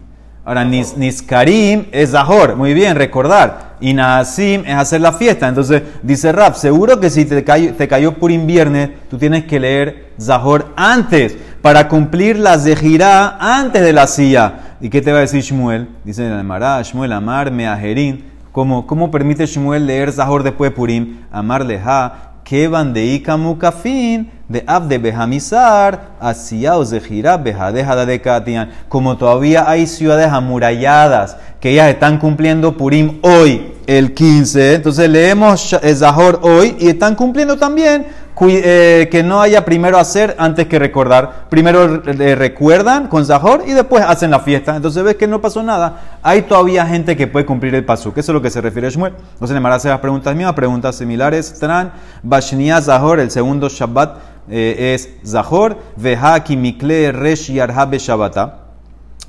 Ahora, 0.50 0.66
nis, 0.66 0.98
niskarim 0.98 1.86
es 1.92 2.10
Zahor, 2.10 2.56
muy 2.56 2.74
bien, 2.74 2.96
recordar. 2.96 3.76
Y 3.80 3.94
naasim 3.94 4.64
es 4.66 4.74
hacer 4.74 5.00
la 5.00 5.14
fiesta. 5.14 5.48
Entonces, 5.48 5.84
dice 6.02 6.32
Rab, 6.32 6.56
seguro 6.56 7.00
que 7.00 7.12
si 7.12 7.26
te 7.26 7.44
cayó, 7.44 7.76
te 7.76 7.88
cayó 7.88 8.16
por 8.16 8.32
inviernes, 8.32 8.90
tú 9.12 9.20
tienes 9.20 9.44
que 9.44 9.60
leer 9.60 10.14
Zahor 10.20 10.74
antes, 10.76 11.38
para 11.62 11.88
cumplir 11.88 12.40
la 12.40 12.58
Zehirá 12.58 13.38
antes 13.40 13.84
de 13.84 13.94
la 13.94 14.08
silla. 14.08 14.76
¿Y 14.82 14.90
qué 14.90 15.04
te 15.04 15.12
va 15.12 15.20
a 15.20 15.22
decir 15.22 15.44
Shmuel? 15.44 15.88
Dice 16.04 16.26
el 16.26 16.44
Mará, 16.44 16.82
Shmuel 16.82 17.14
Amar, 17.14 17.52
Meajerín. 17.52 18.26
¿Cómo, 18.52 18.88
¿Cómo 18.88 19.12
permite 19.12 19.46
Shmuel 19.46 19.86
leer 19.86 20.12
Zahor 20.12 20.42
después 20.42 20.72
de 20.72 20.76
Purim? 20.76 21.18
Amar 21.32 21.64
leja, 21.64 22.29
Kevan 22.50 22.94
de 22.94 23.06
Ikamukafin, 23.06 24.32
de 24.48 24.64
Abde 24.66 24.98
Behamizar, 24.98 26.16
Asiao 26.20 26.84
de 26.84 28.20
Katian. 28.20 28.72
Como 28.88 29.18
todavía 29.18 29.70
hay 29.70 29.86
ciudades 29.86 30.32
amuralladas 30.32 31.38
que 31.60 31.70
ellas 31.70 31.90
están 31.90 32.18
cumpliendo 32.18 32.76
Purim 32.76 33.20
hoy, 33.22 33.74
el 33.86 34.16
15, 34.16 34.74
entonces 34.74 35.08
leemos 35.08 35.78
Zahor 35.96 36.40
hoy 36.42 36.76
y 36.80 36.88
están 36.88 37.14
cumpliendo 37.14 37.56
también 37.56 38.08
que 38.48 39.22
no 39.26 39.42
haya 39.42 39.66
primero 39.66 39.98
hacer 39.98 40.36
antes 40.40 40.68
que 40.68 40.80
recordar. 40.80 41.48
Primero 41.50 42.02
eh, 42.06 42.36
recuerdan 42.36 43.08
con 43.08 43.26
Zahor 43.26 43.64
y 43.68 43.74
después 43.74 44.04
hacen 44.08 44.32
la 44.32 44.40
fiesta. 44.40 44.78
Entonces 44.78 45.04
ves 45.04 45.16
que 45.16 45.28
no 45.28 45.42
pasó 45.42 45.62
nada. 45.62 46.20
Hay 46.24 46.44
todavía 46.44 46.86
gente 46.86 47.18
que 47.18 47.28
puede 47.28 47.46
cumplir 47.46 47.76
el 47.76 47.84
paso. 47.84 48.14
Eso 48.16 48.32
es 48.32 48.34
lo 48.34 48.42
que 48.42 48.50
se 48.50 48.62
refiere 48.62 48.88
a 48.88 48.92
Shmuel. 48.92 49.14
Entonces 49.34 49.62
le 49.62 49.68
hace 49.68 49.90
las 49.90 50.00
preguntas 50.00 50.36
mías, 50.36 50.54
preguntas 50.54 50.96
similares. 50.96 51.60
Tran, 51.60 51.92
Bashnia 52.24 52.82
Zahor, 52.82 53.20
el 53.20 53.30
segundo 53.30 53.68
Shabbat 53.68 54.18
eh, 54.50 54.94
es 54.96 55.10
Zahor. 55.30 55.78
Vehaki 55.98 56.56
Mikle 56.56 57.12
Resh 57.12 57.52
Yarha 57.52 57.90
Shabbatá. 57.92 58.60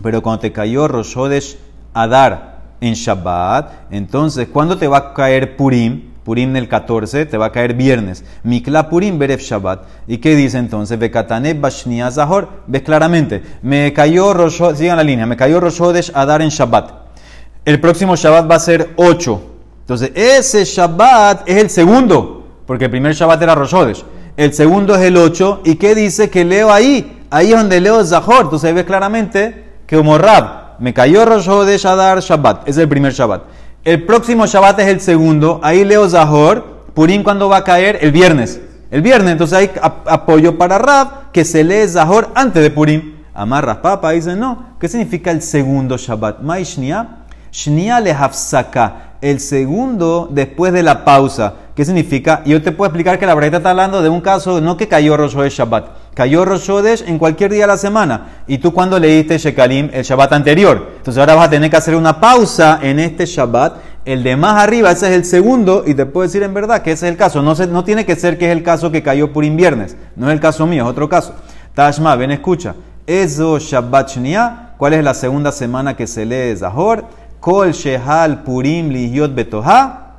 Pero 0.03 0.23
cuando 0.23 0.41
te 0.41 0.53
cayó 0.53 0.87
Rosh 0.89 1.17
Hodesh 1.17 1.59
Adar 1.93 2.61
en 2.81 2.95
Shabbat, 2.95 3.73
entonces, 3.91 4.49
¿cuándo 4.49 4.79
te 4.79 4.89
va 4.89 4.99
a 4.99 5.15
caer 5.15 5.57
Purim? 5.57 6.10
Purim 6.31 6.55
el 6.55 6.69
14, 6.69 7.27
te 7.27 7.37
va 7.37 7.47
a 7.47 7.51
caer 7.51 7.75
viernes. 7.75 8.23
Mikla 8.45 8.89
Purim 8.89 9.19
Berev 9.19 9.41
Shabbat. 9.41 9.83
¿Y 10.07 10.19
qué 10.19 10.37
dice 10.37 10.59
entonces? 10.59 10.97
Bekatane 10.97 11.55
Bashnia 11.55 12.09
Zahor. 12.09 12.49
Ves 12.69 12.83
claramente, 12.83 13.43
me 13.63 13.93
cayó 13.93 14.33
Rosh 14.33 14.63
sigan 14.77 14.97
la 14.97 15.03
línea, 15.03 15.27
me 15.27 15.37
cayó 15.37 15.59
Rosh 15.59 15.83
Hodesh 15.83 16.13
Adar 16.15 16.41
en 16.41 16.51
Shabbat. 16.51 16.93
El 17.65 17.81
próximo 17.81 18.15
Shabbat 18.15 18.49
va 18.49 18.55
a 18.55 18.61
ser 18.61 18.91
8. 18.95 19.43
Entonces, 19.81 20.13
ese 20.15 20.65
Shabbat 20.65 21.49
es 21.49 21.57
el 21.57 21.69
segundo, 21.69 22.47
porque 22.65 22.85
el 22.85 22.93
primer 22.93 23.13
Shabbat 23.13 23.43
era 23.43 23.57
Rosh 23.57 23.75
Hodesh. 23.75 24.05
El 24.37 24.55
segundo 24.55 24.95
es 24.95 25.01
el 25.01 25.17
8. 25.17 25.63
¿Y 25.65 25.75
qué 25.75 25.97
dice 25.97 26.31
que 26.31 26.45
leo 26.45 26.71
ahí? 26.73 27.25
Ahí 27.29 27.51
es 27.51 27.59
donde 27.59 27.81
leo 27.81 28.05
Zahor. 28.05 28.43
Entonces 28.43 28.73
ves 28.73 28.85
claramente 28.85 29.65
que 29.85 29.97
como 29.97 30.17
Rab, 30.17 30.79
me 30.79 30.95
cayó 30.95 31.25
Rosh 31.25 31.49
Hodesh 31.49 31.87
Adar 31.87 32.21
Shabbat. 32.21 32.69
Es 32.69 32.77
el 32.77 32.89
primer 32.89 33.15
Shabbat. 33.15 33.43
El 33.85 34.05
próximo 34.05 34.47
Shabbat 34.47 34.79
es 34.81 34.89
el 34.89 35.01
segundo. 35.01 35.61
Ahí 35.63 35.85
leo 35.85 36.09
Zahor. 36.09 36.81
Purim, 36.95 37.23
cuando 37.23 37.49
va 37.49 37.59
a 37.59 37.65
caer? 37.65 37.99
El 38.03 38.13
viernes. 38.13 38.61
El 38.91 39.03
viernes. 39.03 39.33
Entonces 39.33 39.57
hay 39.57 39.71
ap- 39.81 40.07
apoyo 40.09 40.59
para 40.59 40.79
Rab 40.79 41.31
que 41.33 41.45
se 41.45 41.65
lee 41.65 41.89
Zahor 41.89 42.29
antes 42.35 42.63
de 42.63 42.71
Purim. 42.71 43.15
Amarras 43.33 43.79
papa, 43.79 44.11
dice 44.11 44.37
no. 44.37 44.75
¿Qué 44.79 44.89
significa 44.89 45.31
el 45.31 45.41
segundo 45.41 45.97
Shabbat? 45.97 46.41
Maishnia. 46.43 47.17
Shnia 47.53 47.99
le 48.01 48.13
hafsaka, 48.13 49.15
el 49.21 49.41
segundo 49.41 50.29
después 50.31 50.73
de 50.73 50.83
la 50.85 51.05
pausa. 51.05 51.55
¿Qué 51.75 51.85
significa? 51.85 52.43
Yo 52.45 52.63
te 52.63 52.71
puedo 52.71 52.89
explicar 52.89 53.19
que 53.19 53.27
la 53.27 53.35
verdad 53.35 53.55
está 53.55 53.71
hablando 53.71 54.03
de 54.03 54.09
un 54.09 54.21
caso, 54.21 54.61
no 54.61 54.77
que 54.77 54.87
cayó 54.87 55.17
Rosh 55.17 55.35
Hodesh 55.35 55.55
Shabbat, 55.59 55.87
cayó 56.21 56.45
Rosh 56.45 56.71
Hodesh 56.71 57.03
en 57.07 57.17
cualquier 57.19 57.51
día 57.51 57.63
de 57.63 57.69
la 57.69 57.79
semana. 57.79 58.43
Y 58.47 58.59
tú 58.59 58.75
cuando 58.75 58.99
leíste 58.99 59.39
Shekalim 59.39 59.89
el 59.91 60.03
Shabbat 60.05 60.35
anterior. 60.35 60.89
Entonces 60.99 61.19
ahora 61.19 61.35
vas 61.35 61.47
a 61.47 61.51
tener 61.51 61.71
que 61.71 61.77
hacer 61.79 61.97
una 61.97 62.21
pausa 62.21 62.79
en 62.83 62.99
este 62.99 63.25
Shabbat. 63.25 63.77
El 64.05 64.23
de 64.23 64.37
más 64.37 64.63
arriba, 64.63 64.91
ese 64.91 65.07
es 65.09 65.15
el 65.15 65.25
segundo, 65.25 65.83
y 65.87 65.95
te 65.95 66.05
puedo 66.05 66.27
decir 66.27 66.43
en 66.43 66.53
verdad 66.53 66.83
que 66.83 66.93
ese 66.93 67.07
es 67.07 67.13
el 67.13 67.17
caso. 67.17 67.41
No, 67.41 67.55
se- 67.55 67.69
no 67.69 67.85
tiene 67.85 68.05
que 68.05 68.17
ser 68.17 68.37
que 68.37 68.45
es 68.51 68.53
el 68.53 68.63
caso 68.63 68.91
que 68.93 69.03
cayó 69.03 69.33
por 69.33 69.47
inviernes. 69.47 69.97
No 70.15 70.27
es 70.29 70.35
el 70.35 70.41
caso 70.41 70.67
mío, 70.67 70.83
es 70.83 70.91
otro 70.91 71.09
caso. 71.09 71.35
Tashma, 71.75 72.15
ven, 72.17 72.33
escucha. 72.33 72.75
Eso 73.07 73.59
Shabbat 73.59 74.11
Shnia, 74.11 74.75
¿cuál 74.77 74.93
es 74.93 75.03
la 75.03 75.15
segunda 75.15 75.53
semana 75.53 75.97
que 75.97 76.07
se 76.07 76.27
lee 76.27 76.55
Zahor? 76.55 77.07
Kol 77.41 77.73
Shehal 77.73 78.43
Purim 78.43 78.91
Lihiot 78.91 79.35
Betoha, 79.35 80.17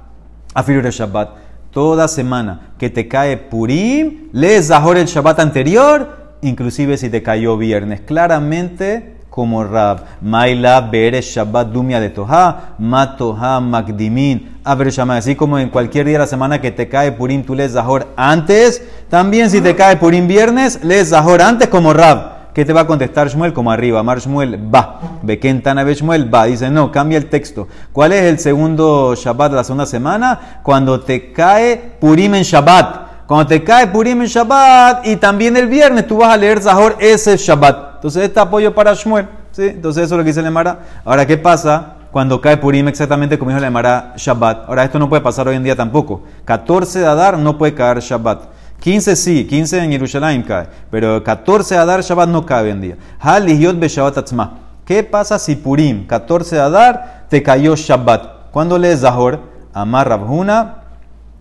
Afirur 0.56 0.90
Shabbat. 0.90 1.30
Toda 1.72 2.10
semana 2.10 2.74
que 2.78 2.90
te 2.90 3.08
cae 3.08 3.38
Purim, 3.38 4.28
lees 4.34 4.68
Zahor 4.68 4.98
el 4.98 5.06
Shabbat 5.06 5.40
anterior, 5.40 6.36
inclusive 6.42 6.98
si 6.98 7.10
te 7.10 7.24
cayó 7.24 7.56
viernes. 7.58 8.02
Claramente 8.02 9.16
como 9.30 9.64
Rab. 9.64 10.04
Maila 10.22 10.82
Bere 10.82 11.22
Shabbat 11.22 11.70
Dumia 11.70 12.02
de 12.02 12.10
Toha, 12.10 12.76
Matoha 12.78 13.62
Magdimin. 13.62 14.58
Shabbat. 14.66 15.18
Así 15.18 15.36
como 15.36 15.58
en 15.58 15.70
cualquier 15.70 16.06
día 16.06 16.16
de 16.16 16.20
la 16.20 16.28
semana 16.28 16.60
que 16.60 16.72
te 16.72 16.90
cae 16.90 17.14
Purim, 17.14 17.44
tú 17.44 17.56
lees 17.56 17.72
Zahor 17.72 18.10
antes. 18.18 18.84
También 19.10 19.50
si 19.50 19.62
te 19.62 19.74
cae 19.74 19.96
Purim 19.96 20.28
viernes, 20.28 20.84
lees 20.84 21.10
Zahor 21.10 21.42
antes 21.42 21.70
como 21.70 21.94
Rab. 21.94 22.31
¿Qué 22.54 22.66
te 22.66 22.74
va 22.74 22.82
a 22.82 22.88
contestar 22.88 23.30
Shmuel? 23.30 23.54
Como 23.54 23.72
arriba. 23.72 24.02
Amar 24.02 24.20
Shmuel, 24.20 24.74
va. 24.74 25.00
Bekentana 25.22 25.84
Shmuel, 25.84 26.34
va. 26.34 26.46
Dice, 26.46 26.70
no, 26.70 26.92
cambia 26.92 27.18
el 27.18 27.30
texto. 27.30 27.68
¿Cuál 27.94 28.12
es 28.12 28.24
el 28.24 28.40
segundo 28.40 29.16
Shabbat 29.16 29.52
de 29.52 29.56
la 29.56 29.64
segunda 29.64 29.86
semana? 29.86 30.60
Cuando 30.62 31.00
te 31.00 31.32
cae 31.32 31.96
Purim 32.00 32.36
en 32.36 32.44
Shabbat. 32.44 33.26
Cuando 33.26 33.48
te 33.48 33.64
cae 33.64 33.88
Purim 33.88 34.24
en 34.24 34.28
Shabbat 34.28 35.08
y 35.08 35.16
también 35.16 35.56
el 35.56 35.68
viernes 35.68 36.06
tú 36.06 36.18
vas 36.18 36.34
a 36.34 36.38
leer 36.38 36.62
Zahor 36.62 36.98
ese 37.00 37.38
Shabbat. 37.38 37.96
Entonces, 37.96 38.24
este 38.24 38.42
apoyo 38.42 38.76
para 38.76 38.94
Shmuel. 38.94 39.30
¿sí? 39.54 39.68
Entonces, 39.68 40.04
eso 40.04 40.16
es 40.16 40.18
lo 40.18 40.24
que 40.26 40.32
dice 40.32 40.42
Lemara. 40.42 40.80
Ahora, 41.06 41.26
¿qué 41.26 41.38
pasa 41.38 41.94
cuando 42.12 42.42
cae 42.42 42.58
Purim 42.58 42.90
exactamente 42.90 43.40
como 43.40 43.52
dijo 43.52 43.62
Lemara 43.62 44.14
Shabbat? 44.18 44.68
Ahora, 44.68 44.84
esto 44.84 45.00
no 45.00 45.08
puede 45.08 45.22
pasar 45.22 45.48
hoy 45.48 45.56
en 45.56 45.64
día 45.64 45.78
tampoco. 45.78 46.24
14 46.44 47.00
de 47.00 47.06
Adar 47.06 47.38
no 47.38 47.58
puede 47.58 47.74
caer 47.74 48.02
Shabbat. 48.02 48.42
15 48.82 49.16
sí, 49.16 49.46
15 49.46 49.84
en 49.84 49.92
Jerusalén 49.92 50.42
cae, 50.42 50.68
pero 50.90 51.24
14 51.24 51.76
de 51.76 51.82
Adar 51.82 52.02
Shabbat 52.02 52.28
no 52.30 52.44
cae 52.48 52.72
en 52.72 52.82
día. 52.82 52.98
Hal 53.20 53.46
Lihyot 53.46 53.80
be 53.80 53.88
Shabbat 53.88 54.18
atzma. 54.18 54.58
¿Qué 54.86 55.04
pasa 55.04 55.38
si 55.38 55.56
Purim, 55.56 56.08
14 56.08 56.56
de 56.56 56.62
Adar, 56.62 57.26
te 57.30 57.44
cayó 57.44 57.76
Shabbat? 57.76 58.50
¿Cuándo 58.50 58.80
lees 58.80 59.02
Zahor? 59.02 59.40
Amar 59.72 60.10
Rabhuna, 60.10 60.78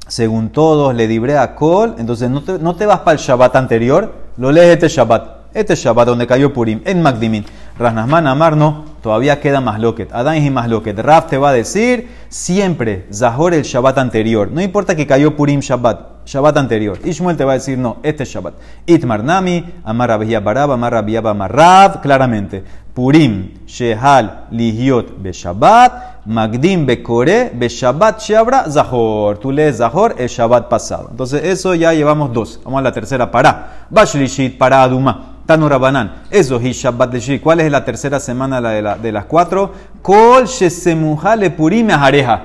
según 0.07 0.51
todos, 0.51 0.95
le 0.95 1.09
dibré 1.09 1.39
a 1.39 1.55
Kol, 1.55 1.95
entonces 1.97 2.29
no 2.29 2.43
te, 2.43 2.59
no 2.59 2.77
te 2.77 2.85
vas 2.85 3.01
para 3.01 3.13
el 3.13 3.19
Shabbat 3.19 3.57
anterior, 3.57 4.13
lo 4.37 4.53
lees 4.53 4.75
este 4.75 4.89
Shabbat. 4.89 5.41
Este 5.55 5.75
Shabbat 5.75 6.07
donde 6.07 6.27
cayó 6.27 6.53
Purim, 6.53 6.83
en 6.85 7.01
Magdimin. 7.01 7.47
Rasnasman 7.79 8.27
Amar 8.27 8.55
no, 8.55 8.85
todavía 9.03 9.41
queda 9.41 9.63
más 9.63 9.81
loquet. 9.81 10.13
Adán 10.13 10.37
y 10.37 10.51
más 10.51 10.69
loquet. 10.69 10.99
Raf 10.99 11.29
te 11.29 11.39
va 11.39 11.49
a 11.49 11.53
decir 11.55 12.11
siempre 12.29 13.07
Zahor 13.11 13.55
el 13.55 13.63
Shabbat 13.63 13.97
anterior. 13.97 14.51
No 14.53 14.61
importa 14.61 14.95
que 14.95 15.07
cayó 15.07 15.35
Purim 15.37 15.61
Shabbat, 15.61 16.10
Shabbat 16.25 16.57
anterior. 16.59 16.99
Ishmael 17.05 17.37
te 17.37 17.45
va 17.45 17.53
a 17.53 17.55
decir 17.55 17.77
no, 17.79 17.97
este 18.03 18.25
Shabbat. 18.25 18.55
Itmar 18.87 19.23
Nami, 19.25 19.65
Amar 19.85 20.19
Barab, 20.43 20.73
Amar 20.73 20.95
Amarrab, 20.95 22.01
claramente. 22.01 22.63
Purim, 22.95 23.55
Shehal, 23.67 24.47
Lihiot, 24.51 25.19
Beshabbat, 25.23 26.27
Magdim, 26.27 26.85
Bekore, 26.85 27.51
Beshabbat, 27.55 28.21
Shabra, 28.21 28.69
Zahor. 28.69 29.39
Tú 29.39 29.53
lees 29.53 29.79
Zahor 29.79 30.17
el 30.19 30.29
Shabbat 30.29 30.69
pasado. 30.69 31.09
Entonces, 31.11 31.45
eso 31.45 31.75
ya 31.75 31.93
llevamos 31.95 32.33
dos. 32.33 32.61
Vamos 32.65 32.81
a 32.81 32.83
la 32.83 32.93
tercera 32.93 33.31
para. 33.31 33.87
Bashlishit, 33.91 34.59
para 34.59 34.83
Aduma. 34.83 35.37
Tanura 35.47 35.79
Banan. 35.79 36.23
Eso 36.31 36.57
es 36.61 36.77
Shabbat 36.77 37.13
Lishi. 37.15 37.39
¿Cuál 37.39 37.61
es 37.61 37.71
la 37.73 37.85
tercera 37.85 38.21
semana 38.21 38.61
de, 38.61 38.83
la- 38.83 38.97
de 38.97 39.11
las 39.13 39.25
cuatro? 39.25 39.73
Kol 40.03 40.45
Shesemuha 40.47 41.37
le 41.37 41.51
Purim 41.51 41.91
Ajareja. 41.91 42.43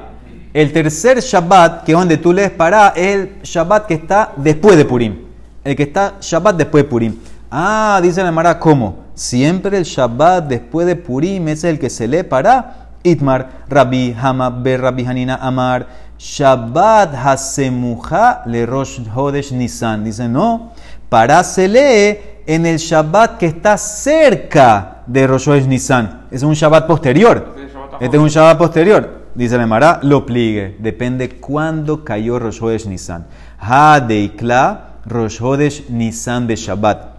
El 0.55 0.71
tercer 0.71 1.19
Shabbat, 1.19 1.83
que 1.83 1.91
es 1.91 1.97
donde 1.97 2.15
tú 2.15 2.31
lees 2.31 2.49
para, 2.49 2.93
es 2.95 3.13
el 3.13 3.41
Shabbat 3.43 3.87
que 3.87 3.95
está 3.95 4.31
después 4.37 4.77
de 4.77 4.85
Purim. 4.85 5.25
El 5.61 5.75
que 5.75 5.83
está 5.83 6.13
Shabbat 6.21 6.55
después 6.55 6.85
de 6.85 6.89
Purim. 6.89 7.19
Ah, 7.51 7.99
dice 8.01 8.23
la 8.23 8.31
Mara, 8.31 8.57
¿cómo? 8.57 8.99
Siempre 9.15 9.77
el 9.77 9.83
Shabbat 9.83 10.47
después 10.47 10.87
de 10.87 10.95
Purim 10.95 11.49
es 11.49 11.65
el 11.65 11.77
que 11.77 11.89
se 11.89 12.07
lee 12.07 12.23
para 12.23 12.87
Itmar, 13.03 13.65
Rabbi 13.67 14.15
Hama, 14.17 14.49
Ber 14.49 14.79
Rabbi 14.79 15.05
Hanina 15.05 15.35
Amar, 15.41 15.87
Shabbat 16.17 17.13
Hasemuha 17.13 18.43
le 18.45 18.65
Rosh 18.65 19.01
Hodesh 19.13 19.51
Nisan. 19.51 20.05
Dice, 20.05 20.29
no, 20.29 20.71
para 21.09 21.43
se 21.43 21.67
lee 21.67 22.17
en 22.47 22.65
el 22.65 22.77
Shabbat 22.77 23.39
que 23.39 23.47
está 23.47 23.77
cerca 23.77 25.01
de 25.05 25.27
Rosh 25.27 25.49
Hodesh 25.49 25.67
Nisan. 25.67 26.27
Es 26.31 26.43
un 26.43 26.53
Shabbat 26.53 26.87
posterior. 26.87 27.55
Este 27.99 28.15
es 28.15 28.23
un 28.23 28.29
Shabbat 28.29 28.57
posterior. 28.57 29.24
Dice 29.35 29.57
la 29.57 29.67
Mara, 29.67 29.99
lo 30.01 30.25
pligue. 30.25 30.77
Depende 30.79 31.29
cuándo 31.29 32.05
cayó 32.05 32.39
Rosh 32.39 32.85
Nisan. 32.85 33.27
Ha 33.59 33.99
deikla 33.99 34.95
Rosh 35.05 35.41
Hodesh 35.41 35.89
Nisan 35.89 36.47
de 36.47 36.55
Shabbat. 36.55 37.15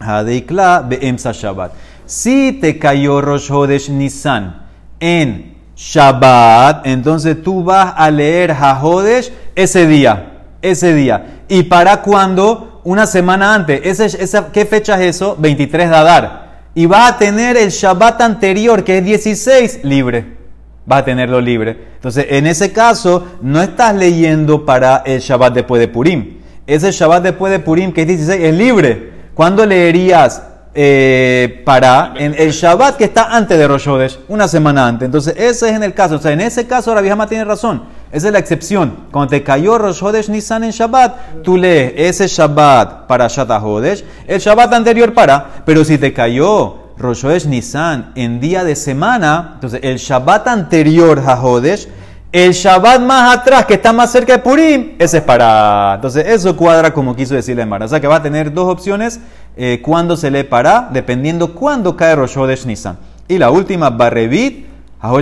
Hadeikla 0.00 0.86
Beemsa 0.88 1.32
Shabbat. 1.32 1.72
Si 2.06 2.52
te 2.52 2.78
cayó 2.78 3.20
Rosh 3.20 3.90
Nisan 3.90 4.62
en 4.98 5.54
Shabbat, 5.76 6.86
entonces 6.86 7.42
tú 7.42 7.62
vas 7.62 7.92
a 7.94 8.10
leer 8.10 8.52
Hahodesh 8.52 9.30
ese 9.54 9.86
día, 9.86 10.40
ese 10.62 10.94
día. 10.94 11.42
¿Y 11.46 11.64
para 11.64 12.00
cuándo? 12.00 12.80
Una 12.84 13.06
semana 13.06 13.54
antes. 13.54 14.00
Esa, 14.00 14.50
¿Qué 14.50 14.64
fecha 14.64 14.94
es 14.94 15.16
eso? 15.16 15.36
23 15.38 15.90
de 15.90 15.96
Adar. 15.96 16.50
Y 16.74 16.86
vas 16.86 17.12
a 17.12 17.18
tener 17.18 17.58
el 17.58 17.68
Shabbat 17.68 18.22
anterior, 18.22 18.82
que 18.82 18.98
es 18.98 19.04
16, 19.04 19.80
libre. 19.82 20.39
Vas 20.86 21.02
a 21.02 21.04
tenerlo 21.04 21.40
libre. 21.40 21.76
Entonces, 21.94 22.26
en 22.30 22.46
ese 22.46 22.72
caso, 22.72 23.26
no 23.42 23.62
estás 23.62 23.94
leyendo 23.94 24.64
para 24.64 25.02
el 25.06 25.20
Shabbat 25.20 25.54
después 25.54 25.80
de 25.80 25.88
Purim. 25.88 26.38
Ese 26.66 26.90
Shabbat 26.92 27.22
después 27.22 27.52
de 27.52 27.58
Purim, 27.58 27.92
que 27.92 28.02
es 28.02 28.06
16, 28.06 28.42
es 28.42 28.54
libre. 28.54 29.10
¿Cuándo 29.34 29.64
leerías 29.66 30.42
eh, 30.72 31.62
para 31.64 32.14
el 32.16 32.52
Shabbat 32.52 32.96
que 32.96 33.04
está 33.04 33.24
antes 33.36 33.58
de 33.58 33.66
Rosh 33.66 33.88
Hodesh, 33.88 34.20
una 34.28 34.46
semana 34.46 34.86
antes. 34.86 35.06
Entonces, 35.06 35.34
ese 35.36 35.68
es 35.68 35.74
en 35.74 35.82
el 35.82 35.94
caso. 35.94 36.16
O 36.16 36.18
sea, 36.20 36.30
en 36.30 36.40
ese 36.40 36.68
caso, 36.68 36.94
la 36.94 37.00
vieja 37.00 37.26
tiene 37.26 37.44
razón. 37.44 37.82
Esa 38.12 38.28
es 38.28 38.32
la 38.32 38.38
excepción. 38.38 39.06
Cuando 39.10 39.30
te 39.30 39.42
cayó 39.42 39.78
Rosh 39.78 40.02
Hodesh 40.02 40.28
Nisan 40.28 40.62
en 40.62 40.70
Shabbat, 40.70 41.42
tú 41.42 41.56
lees 41.56 41.94
ese 41.96 42.28
Shabbat 42.28 43.08
para 43.08 43.26
Shabbat 43.26 43.62
Hodesh, 43.64 44.04
el 44.28 44.38
Shabbat 44.38 44.72
anterior 44.72 45.12
para. 45.12 45.62
Pero 45.64 45.84
si 45.84 45.98
te 45.98 46.12
cayó 46.12 46.79
Rosh 47.00 47.24
Hodesh 47.24 47.46
Nisan 47.46 48.12
en 48.14 48.40
día 48.40 48.62
de 48.62 48.76
semana, 48.76 49.52
entonces 49.54 49.80
el 49.82 49.96
Shabbat 49.96 50.46
anterior 50.48 51.22
a 51.26 51.40
Hodesh, 51.40 51.88
el 52.30 52.52
Shabbat 52.52 53.00
más 53.00 53.38
atrás, 53.38 53.64
que 53.64 53.74
está 53.74 53.92
más 53.92 54.12
cerca 54.12 54.34
de 54.34 54.38
Purim, 54.38 54.92
ese 54.98 55.18
es 55.18 55.24
para. 55.24 55.94
Entonces, 55.96 56.24
eso 56.28 56.54
cuadra 56.56 56.94
como 56.94 57.16
quiso 57.16 57.34
decirle 57.34 57.66
Mara. 57.66 57.86
O 57.86 57.88
sea 57.88 58.00
que 58.00 58.06
va 58.06 58.16
a 58.16 58.22
tener 58.22 58.52
dos 58.52 58.68
opciones 58.68 59.18
eh, 59.56 59.80
cuando 59.82 60.16
se 60.16 60.30
le 60.30 60.44
para, 60.44 60.90
dependiendo 60.92 61.54
cuándo 61.54 61.96
cae 61.96 62.14
Rosh 62.14 62.38
Hodesh 62.38 62.66
Nisan. 62.66 62.98
Y 63.26 63.38
la 63.38 63.50
última, 63.50 63.90
Barrevit, 63.90 64.66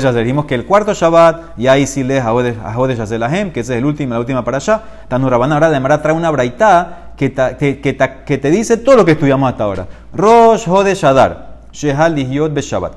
ya 0.01 0.13
dijimos 0.13 0.45
que 0.45 0.55
el 0.55 0.67
cuarto 0.67 0.93
Shabbat, 0.93 1.59
y 1.59 1.69
ahí 1.69 1.87
sí 1.87 2.03
le 2.03 2.21
Ahodesh 2.21 3.01
Azelahem, 3.01 3.53
que 3.53 3.61
ese 3.61 3.75
es 3.75 3.79
el 3.79 3.87
último, 3.87 4.15
la 4.15 4.21
última 4.21 4.45
para 4.45 4.57
allá. 4.59 4.83
Tanurabana 5.09 5.55
ahora 5.55 5.71
de 5.71 5.81
Mara 5.81 6.03
trae 6.03 6.15
una 6.15 6.31
braitá 6.31 7.13
que, 7.17 7.33
que, 7.33 7.81
que, 7.81 7.97
que, 7.97 8.39
te 8.39 8.51
dice 8.51 8.77
todo 8.77 8.97
lo 8.97 9.05
que 9.05 9.13
estudiamos 9.13 9.51
hasta 9.51 9.65
ahora. 9.65 9.87
Rosh 10.13 10.69
Hodesh 10.69 11.05
Adar, 11.05 11.48
Shehal 11.73 12.15
Lihyot 12.15 12.53
Be 12.53 12.63
Shabbat. 12.63 12.93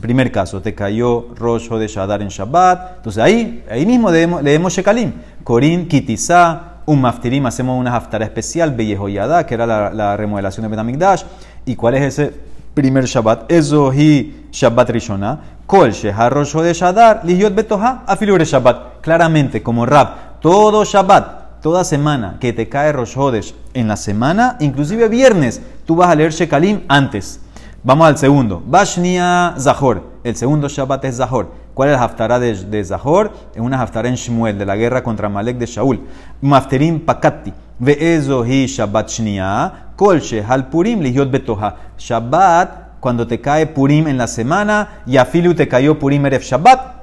Primer 0.00 0.30
caso, 0.30 0.62
te 0.62 0.74
cayó 0.74 1.34
Rosh 1.34 1.68
Hodesh 1.70 1.98
Adar 1.98 2.22
en 2.22 2.28
Shabbat. 2.28 2.98
Entonces 2.98 3.22
ahí, 3.22 3.64
ahí 3.70 3.84
mismo 3.84 4.10
leemos, 4.10 4.72
Shekalim. 4.72 5.12
Korin 5.42 5.88
Kitizá 5.88 6.68
un 6.86 7.00
maftirim, 7.00 7.44
hacemos 7.44 7.78
una 7.78 7.94
haftara 7.94 8.24
especial, 8.24 8.74
Bellejoyada, 8.74 9.44
que 9.44 9.54
era 9.54 9.66
la, 9.66 9.90
la, 9.90 10.16
remodelación 10.16 10.62
de 10.62 10.68
Betamikdash. 10.68 11.22
¿Y 11.66 11.76
cuál 11.76 11.94
es 11.94 12.02
ese 12.18 12.32
primer 12.72 13.04
Shabbat? 13.04 13.50
Eso 13.50 13.92
y 13.92 14.46
Shabbat 14.50 14.90
Rishona. 14.90 15.40
Kol 15.66 15.90
Shehar 15.92 16.32
Rosh 16.32 16.54
Hodesh 16.54 16.82
Adar, 16.82 17.20
Lihyot 17.24 17.54
Betoha, 17.54 18.04
Afilure 18.06 18.44
Shabbat. 18.44 19.02
Claramente, 19.02 19.62
como 19.62 19.84
rap, 19.84 20.40
todo 20.40 20.84
Shabbat, 20.84 21.60
toda 21.60 21.84
semana 21.84 22.38
que 22.40 22.54
te 22.54 22.68
cae 22.70 22.92
Rosh 22.92 23.18
Hodesh 23.18 23.54
en 23.74 23.88
la 23.88 23.96
semana, 23.96 24.56
inclusive 24.60 25.08
viernes, 25.08 25.60
tú 25.84 25.96
vas 25.96 26.08
a 26.08 26.14
leer 26.14 26.32
Shekalim 26.32 26.84
antes. 26.88 27.40
Vamos 27.84 28.08
al 28.08 28.18
segundo. 28.18 28.60
Bashnia 28.66 29.54
Zahor. 29.56 30.02
El 30.24 30.34
segundo 30.34 30.68
Shabbat 30.68 31.04
es 31.04 31.18
Zahor. 31.18 31.52
¿Cuál 31.74 31.90
es 31.90 31.96
la 31.96 32.04
haftará 32.04 32.40
de, 32.40 32.84
Zahor? 32.84 33.30
Es 33.54 33.60
una 33.60 33.80
haftará 33.80 34.08
en 34.08 34.16
Shmuel, 34.16 34.58
de 34.58 34.66
la 34.66 34.74
guerra 34.74 35.04
contra 35.04 35.28
Malek 35.28 35.58
de 35.58 35.66
Shaul. 35.66 36.00
Mafterim 36.40 36.98
Pakati. 36.98 37.52
Ve'ezo 37.78 38.44
hi 38.44 38.66
Shabbat 38.66 39.08
Shnia. 39.08 39.92
Kol 39.94 40.18
Shehal 40.18 40.68
Purim 40.70 41.00
lihiot 41.02 41.30
betoha. 41.30 41.76
Shabbat, 41.96 42.98
cuando 42.98 43.28
te 43.28 43.40
cae 43.40 43.68
Purim 43.68 44.08
en 44.08 44.18
la 44.18 44.26
semana, 44.26 45.02
y 45.06 45.16
Afilu 45.16 45.54
te 45.54 45.68
cayó 45.68 46.00
Purim 46.00 46.26
Erev 46.26 46.42
Shabbat. 46.42 46.96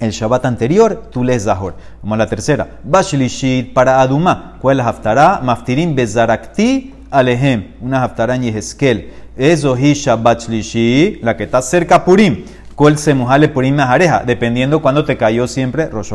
El 0.00 0.10
Shabbat 0.10 0.44
anterior, 0.44 1.04
tú 1.12 1.22
lees 1.22 1.44
Zahor. 1.44 1.76
Vamos 2.02 2.16
a 2.16 2.18
la 2.18 2.26
tercera. 2.26 2.66
Bashlishit 2.82 3.72
para 3.72 4.00
Aduma. 4.00 4.56
¿Cuál 4.60 4.80
haftará? 4.80 5.40
Maftirim 5.40 5.94
Bezarakti 5.94 6.94
Alehem. 7.12 7.74
Una 7.80 8.02
haftará 8.02 8.34
en 8.34 8.42
Yehezkel. 8.42 9.10
Eso 9.36 9.76
hi 9.76 9.94
Shabbat 9.94 10.42
Shlishi, 10.42 11.20
la 11.22 11.36
que 11.36 11.44
está 11.44 11.62
cerca 11.62 11.96
a 11.96 12.04
Purim. 12.04 12.44
Kol 12.74 12.98
Semuhale 12.98 13.48
Purim 13.48 13.76
Mahareja, 13.76 14.24
dependiendo 14.24 14.80
cuando 14.82 15.04
te 15.04 15.16
cayó 15.16 15.46
siempre 15.46 15.86
Rosh 15.86 16.12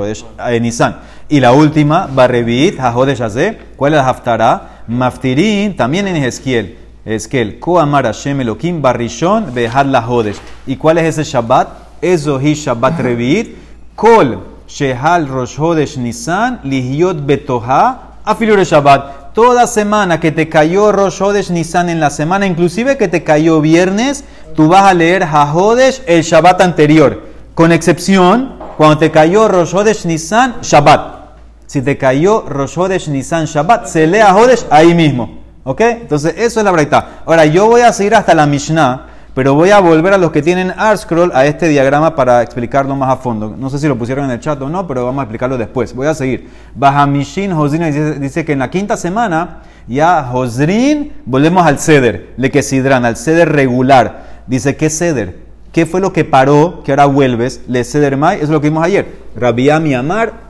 en 0.47 0.63
Nisan. 0.63 0.97
Y 1.29 1.39
la 1.39 1.53
última, 1.53 2.07
Barrevit, 2.07 2.79
Hajodesh 2.79 3.21
Azeh, 3.21 3.57
¿cuál 3.75 3.93
es 3.93 3.97
la 3.97 4.09
Haftarah? 4.09 4.83
Maftirin, 4.87 5.75
también 5.75 6.07
en 6.07 6.17
Ezequiel. 6.17 6.77
Ezequiel, 7.05 7.59
Koamar 7.59 8.05
Hashem 8.05 8.41
Elohim 8.41 8.81
Barrishon 8.81 9.53
Behad 9.53 9.85
la 9.85 10.01
Jodesh. 10.01 10.37
¿Y 10.65 10.75
cuál 10.75 10.97
es 10.97 11.17
ese 11.17 11.23
Shabbat? 11.23 11.67
Eso 12.01 12.41
hi 12.41 12.53
Shabbat. 12.53 12.99
Kol 13.95 14.39
Shehal 14.67 15.27
Rosh 15.27 15.57
Hodesh 15.57 15.97
Nisan, 15.97 16.59
Lihiot 16.63 17.25
Betoha, 17.25 18.17
Afilure 18.25 18.65
Shabbat 18.65 19.24
toda 19.35 19.67
semana 19.67 20.21
que 20.21 20.31
te 20.31 20.47
cayó 20.47 20.93
Rosh 20.93 21.21
Hodesh 21.21 21.51
Nisan 21.51 21.89
en 21.89 21.99
la 21.99 22.09
semana, 22.09 22.47
inclusive 22.47 22.97
que 22.97 23.09
te 23.09 23.23
cayó 23.23 23.59
viernes, 23.59 24.23
tú 24.55 24.69
vas 24.69 24.83
a 24.83 24.93
leer 24.93 25.23
Hahodesh 25.23 26.01
el 26.07 26.23
Shabbat 26.23 26.61
anterior. 26.61 27.21
Con 27.53 27.73
excepción, 27.73 28.57
cuando 28.77 28.97
te 28.97 29.11
cayó 29.11 29.49
Rosh 29.49 29.75
Hodesh 29.75 30.05
Nisan, 30.05 30.55
Shabbat. 30.61 31.15
Si 31.67 31.81
te 31.81 31.97
cayó 31.97 32.45
Rosh 32.47 32.77
Hodesh 32.77 33.09
Nisan 33.09 33.45
Shabbat, 33.45 33.87
se 33.87 34.07
lee 34.07 34.19
Hahodesh 34.19 34.65
ahí 34.69 34.95
mismo. 34.95 35.43
¿Ok? 35.65 35.81
Entonces, 35.81 36.35
eso 36.37 36.61
es 36.61 36.63
la 36.63 36.71
verdad. 36.71 37.05
Ahora, 37.25 37.45
yo 37.45 37.67
voy 37.67 37.81
a 37.81 37.91
seguir 37.91 38.15
hasta 38.15 38.33
la 38.33 38.45
Mishnah 38.45 39.07
pero 39.35 39.53
voy 39.53 39.69
a 39.71 39.81
volver 39.81 40.13
a 40.13 40.17
los 40.17 40.31
que 40.31 40.41
tienen 40.41 40.73
scroll 40.95 41.29
a 41.33 41.45
este 41.45 41.67
diagrama 41.67 42.15
para 42.15 42.41
explicarlo 42.41 42.95
más 42.95 43.09
a 43.09 43.17
fondo. 43.17 43.53
No 43.59 43.69
sé 43.69 43.77
si 43.79 43.87
lo 43.87 43.97
pusieron 43.97 44.23
en 44.25 44.31
el 44.31 44.39
chat 44.39 44.61
o 44.61 44.69
no, 44.69 44.87
pero 44.87 45.03
vamos 45.03 45.19
a 45.19 45.23
explicarlo 45.23 45.57
después. 45.57 45.93
Voy 45.93 46.07
a 46.07 46.13
seguir. 46.13 46.49
Bahamishin 46.73 47.51
Hosrin 47.51 48.21
dice, 48.21 48.45
que 48.45 48.53
en 48.53 48.59
la 48.59 48.69
quinta 48.69 48.95
semana 48.95 49.59
ya 49.89 50.31
Hosrin 50.33 51.11
volvemos 51.25 51.67
al 51.67 51.79
ceder, 51.79 52.33
le 52.37 52.49
que 52.49 52.63
sidran, 52.63 53.03
al 53.03 53.17
ceder 53.17 53.51
regular. 53.51 54.23
Dice, 54.47 54.77
¿qué 54.77 54.89
ceder? 54.89 55.43
¿Qué 55.73 55.85
fue 55.85 55.99
lo 55.99 56.13
que 56.13 56.23
paró 56.23 56.81
que 56.85 56.93
ahora 56.93 57.05
vuelves? 57.05 57.59
Le 57.67 57.83
ceder 57.83 58.15
mai, 58.15 58.39
es 58.39 58.47
lo 58.47 58.61
que 58.61 58.69
vimos 58.69 58.85
ayer. 58.85 59.17
Rabiami 59.35 59.95
Amar, 59.95 60.44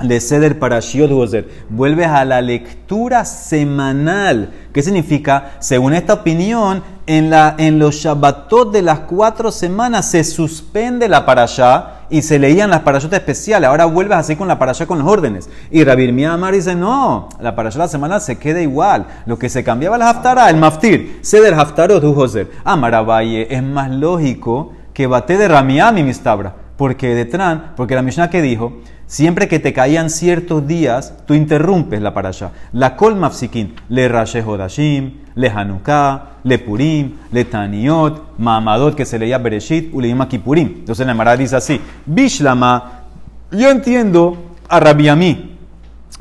le 0.00 0.20
ceder 0.20 0.58
para 0.58 0.80
Shiot 0.80 1.10
Gozer. 1.10 1.48
Vuelves 1.68 2.06
a 2.06 2.24
la 2.24 2.40
lectura 2.40 3.24
semanal. 3.24 4.50
¿Qué 4.72 4.82
significa? 4.82 5.52
Según 5.58 5.94
esta 5.94 6.14
opinión, 6.14 6.82
en, 7.06 7.30
la, 7.30 7.54
en 7.58 7.78
los 7.78 7.96
Shabbatot 7.96 8.70
de 8.70 8.82
las 8.82 9.00
cuatro 9.00 9.50
semanas 9.50 10.10
se 10.10 10.22
suspende 10.24 11.08
la 11.08 11.24
parashá 11.24 12.02
y 12.10 12.22
se 12.22 12.38
leían 12.38 12.70
las 12.70 12.80
parashot 12.80 13.12
especiales. 13.12 13.68
Ahora 13.68 13.86
vuelves 13.86 14.18
así 14.18 14.36
con 14.36 14.46
la 14.46 14.58
parashá 14.58 14.86
con 14.86 14.98
los 14.98 15.08
órdenes. 15.08 15.48
Y 15.70 15.84
Rabir 15.84 16.12
Miamar 16.12 16.54
dice, 16.54 16.74
no, 16.74 17.28
la 17.40 17.56
parashá 17.56 17.78
de 17.78 17.84
la 17.84 17.88
semana 17.88 18.20
se 18.20 18.38
queda 18.38 18.60
igual. 18.60 19.06
Lo 19.26 19.38
que 19.38 19.48
se 19.48 19.64
cambiaba 19.64 19.98
la 19.98 20.10
haftará, 20.10 20.50
el 20.50 20.56
maftir. 20.56 21.20
Ceder 21.22 21.54
haftarot 21.54 22.02
du 22.02 22.14
Joser. 22.14 22.50
Ah, 22.64 22.78
es 23.22 23.62
más 23.62 23.90
lógico 23.90 24.72
que 24.92 25.06
bate 25.06 25.38
de 25.38 25.48
Ramiami 25.48 26.02
mistabra. 26.02 26.54
Porque 26.76 27.14
de 27.14 27.24
Tran, 27.24 27.72
porque 27.76 27.96
la 27.96 28.02
Mishnah 28.02 28.30
que 28.30 28.40
dijo, 28.40 28.74
Siempre 29.08 29.48
que 29.48 29.58
te 29.58 29.72
caían 29.72 30.10
ciertos 30.10 30.66
días, 30.66 31.14
tú 31.24 31.32
interrumpes 31.32 32.02
la 32.02 32.12
parasha. 32.12 32.52
La 32.72 32.94
kol 32.94 33.16
mafsikin, 33.16 33.74
le 33.88 34.06
rashe 34.06 34.42
hodashim, 34.42 35.14
le 35.34 35.48
hanukkah, 35.48 36.40
le 36.44 36.58
purim, 36.58 37.14
le 37.32 37.46
taniot, 37.46 38.36
mamadot 38.36 38.94
que 38.94 39.06
se 39.06 39.18
leía 39.18 39.38
bereshit, 39.38 39.94
uleima 39.94 40.28
kipurim. 40.28 40.80
Entonces 40.80 41.06
la 41.06 41.14
Mara 41.14 41.38
dice 41.38 41.56
así, 41.56 41.80
bishlama, 42.04 43.04
yo 43.50 43.70
entiendo 43.70 44.36
a 44.68 44.78
Rabiami, 44.78 45.56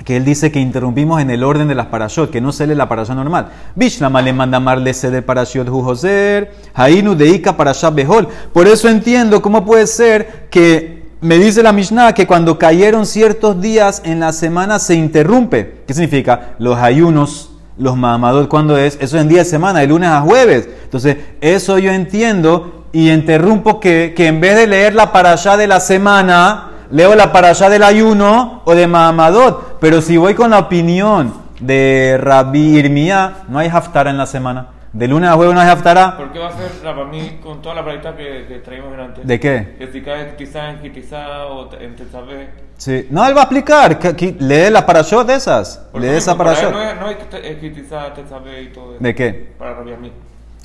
que 0.06 0.15
él 0.15 0.23
dice 0.23 0.50
que 0.50 0.62
interrumpimos 0.62 1.19
en 1.21 1.30
el 1.30 1.43
orden 1.43 1.67
de 1.67 1.76
las 1.76 1.88
parashot, 1.88 2.32
que 2.32 2.39
no 2.39 2.54
se 2.54 2.67
lee 2.67 2.76
la 2.76 2.88
parasha 2.88 3.13
normal. 3.13 3.50
Bishlama 3.76 4.21
le 4.21 4.32
manda 4.32 4.62
marle 4.62 4.93
de 4.93 5.21
parashot 5.21 5.67
jujoser, 5.67 6.54
hainu 6.73 7.15
deika 7.15 7.58
parasha 7.58 7.89
behol. 7.89 8.30
Por 8.54 8.65
eso 8.65 8.88
entiendo 8.88 9.41
cómo 9.41 9.65
puede 9.65 9.88
ser 9.88 10.47
que 10.50 10.97
me 11.21 11.39
dice 11.39 11.63
la 11.63 11.71
Mishnah 11.71 12.13
que 12.13 12.27
cuando 12.27 12.60
cayeron 12.60 13.06
ciertos 13.06 13.60
días 13.60 14.01
en 14.06 14.19
la 14.19 14.32
semana 14.32 14.80
se 14.80 14.95
interrumpe. 14.95 15.84
¿Qué 15.88 15.93
significa? 15.93 16.56
Los 16.60 16.77
ayunos, 16.77 17.51
los 17.77 17.97
mamadot, 17.97 18.47
¿cuándo 18.47 18.77
es? 18.77 18.97
Eso 19.01 19.17
es 19.17 19.23
en 19.23 19.30
día 19.30 19.39
de 19.39 19.45
semana, 19.45 19.80
de 19.80 19.88
lunes 19.88 20.10
a 20.10 20.21
jueves. 20.21 20.69
Entonces, 20.84 21.17
eso 21.41 21.80
yo 21.80 21.91
entiendo 21.91 22.86
y 22.91 23.10
interrumpo 23.10 23.80
que, 23.80 24.13
que 24.15 24.27
en 24.27 24.39
vez 24.39 24.56
de 24.56 24.67
leer 24.67 24.93
la 24.93 25.03
allá 25.13 25.58
de 25.58 25.67
la 25.67 25.80
semana, 25.80 26.71
leo 26.91 27.15
la 27.15 27.25
allá 27.25 27.69
del 27.69 27.84
ayuno 27.84 28.62
o 28.65 28.75
de 28.75 28.86
mamadot. 28.86 29.80
Pero 29.80 30.01
si 30.01 30.17
voy 30.17 30.36
con 30.36 30.51
la 30.51 30.60
opinión 30.60 31.34
de 31.60 32.19
Rabbi 32.21 32.77
Irmía, 32.77 33.38
no 33.49 33.58
hay 33.58 33.69
haftar 33.69 34.08
en 34.08 34.17
la 34.17 34.27
semana. 34.27 34.77
De 34.93 35.08
lunes 35.08 35.30
a 35.30 35.34
jueves 35.34 35.54
no 35.54 35.60
hay 35.62 35.69
haftará. 35.69 36.15
¿Por 36.17 36.32
qué 36.32 36.39
va 36.39 36.47
a 36.47 36.52
ser 36.58 36.71
para 36.82 37.06
mí 37.06 37.39
con 37.43 37.62
toda 37.62 37.76
la 37.76 37.84
paleta 37.86 38.15
que, 38.15 38.45
que 38.47 38.60
traímos 38.60 38.97
antes? 38.97 39.26
¿De 39.28 39.39
qué? 39.39 39.76
Que 39.78 39.88
si 39.91 40.02
cae 40.02 40.36
quizá 40.36 40.69
en 40.71 40.91
quizá 40.91 41.45
o 41.47 41.69
en 41.80 41.95
Tetzabé. 41.95 42.50
Sí. 42.78 43.08
No, 43.10 43.26
él 43.28 43.36
va 43.36 43.41
a 43.41 43.43
explicar. 43.43 44.00
que- 44.00 44.15
que- 44.15 44.36
lee 44.39 44.69
la 44.71 44.86
parashot 44.86 45.26
de 45.28 45.36
esas. 45.36 45.88
Lee 45.93 46.08
eso 46.08 46.17
esa 46.17 46.38
parashot. 46.38 46.71
No, 46.71 46.95
no 46.95 47.08
hay 47.08 47.15
que 47.15 47.26
te- 47.26 47.52
escritizar, 47.52 48.13
te 48.13 48.28
sabe 48.28 48.62
y 48.63 48.67
todo 48.69 48.93
eso. 48.95 49.04
¿De 49.04 49.13
qué? 49.15 49.54
Para 49.58 49.73
Rabbi. 49.73 50.12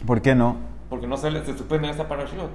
¿Por 0.06 0.20
qué 0.22 0.35
no? 0.35 0.56
Porque 0.88 1.06
no 1.06 1.16
se, 1.16 1.30
se 1.44 1.56
suspende 1.56 1.88
esa 1.90 2.06
parashot. 2.08 2.50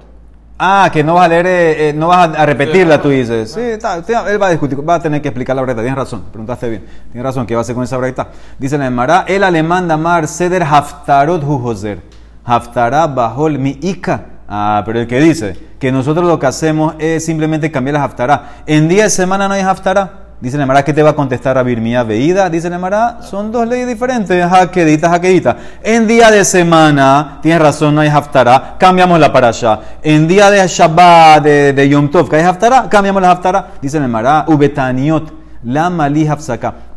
Ah, 0.60 0.90
que 0.92 1.04
no 1.04 1.14
vas 1.14 1.26
a 1.26 1.28
leer, 1.28 1.46
eh, 1.46 1.90
eh, 1.90 1.94
no 1.94 2.08
vas 2.08 2.36
a, 2.36 2.46
repetirla, 2.46 3.00
tú 3.00 3.10
dices. 3.10 3.52
Sí, 3.52 3.60
está, 3.62 3.98
él 4.28 4.42
va 4.42 4.48
a 4.48 4.50
discutir, 4.50 4.78
va 4.88 4.96
a 4.96 5.00
tener 5.00 5.22
que 5.22 5.28
explicar 5.28 5.56
la 5.56 5.62
breita. 5.62 5.82
Tienes 5.82 5.98
razón, 5.98 6.24
preguntaste 6.32 6.68
bien. 6.68 6.84
Tienes 7.12 7.24
razón, 7.24 7.46
¿qué 7.46 7.54
va 7.54 7.60
a 7.60 7.62
hacer 7.62 7.76
con 7.76 7.84
esa 7.84 7.98
breita? 7.98 8.30
Dice 8.58 8.76
la 8.78 8.88
Emara, 8.88 9.26
el 9.28 9.44
alemán 9.44 9.88
damar 9.88 10.28
seder 10.28 10.64
haftarot 10.64 11.44
hujoser. 11.44 12.02
Haftará 12.44 13.06
bajol 13.06 13.60
mi 13.60 13.78
ika. 13.82 14.26
Ah, 14.50 14.82
pero 14.86 15.00
el 15.00 15.08
que 15.08 15.20
dice 15.20 15.58
que 15.78 15.92
nosotros 15.92 16.26
lo 16.26 16.40
que 16.40 16.48
hacemos 16.48 16.96
es 16.98 17.24
simplemente 17.24 17.70
cambiar 17.72 17.96
la 17.96 18.04
haftará. 18.06 18.64
En 18.66 18.88
día 18.88 19.04
de 19.04 19.10
semana 19.12 19.48
no 19.48 19.54
hay 19.54 19.62
haftará. 19.62 20.27
Dice 20.40 20.56
la 20.56 20.64
Emara, 20.64 20.86
¿qué 20.86 20.94
te 20.94 21.02
va 21.02 21.10
a 21.10 21.16
contestar 21.16 21.58
a 21.58 21.64
Birmía 21.64 22.04
Veída? 22.04 22.48
Dice 22.48 22.70
la 22.70 22.76
Emara, 22.76 23.24
son 23.24 23.52
dos 23.52 23.68
leyes 23.68 23.88
diferentes, 23.88 24.48
jaquedita, 24.48 25.10
jaquedita. 25.10 25.58
En 25.82 26.06
día 26.06 26.30
de 26.30 26.46
semana, 26.46 27.40
tienes 27.42 27.60
razón, 27.60 27.96
no 27.96 28.02
hay 28.02 28.10
haftará, 28.10 28.76
cambiamos 28.78 29.20
la 29.20 29.34
para 29.34 29.48
allá. 29.48 29.80
En 30.04 30.28
día 30.28 30.52
de 30.52 30.68
Shabbat, 30.68 31.44
de, 31.44 31.74
de 31.74 31.90
Yom 31.90 32.12
Tov, 32.12 32.30
que 32.30 32.36
hay 32.36 32.44
haftará, 32.44 32.88
cambiamos 32.88 33.20
la 33.20 33.32
haftará. 33.32 33.68
Dice 33.82 33.98
la 33.98 34.06
Emara, 34.06 34.46
ubetaniot, 34.48 35.34
la 35.64 35.90
malí. 35.90 36.30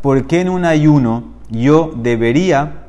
¿Por 0.01 0.27
qué 0.27 0.41
en 0.41 0.49
un 0.49 0.63
ayuno 0.63 1.23
yo 1.49 1.91
debería 1.95 2.80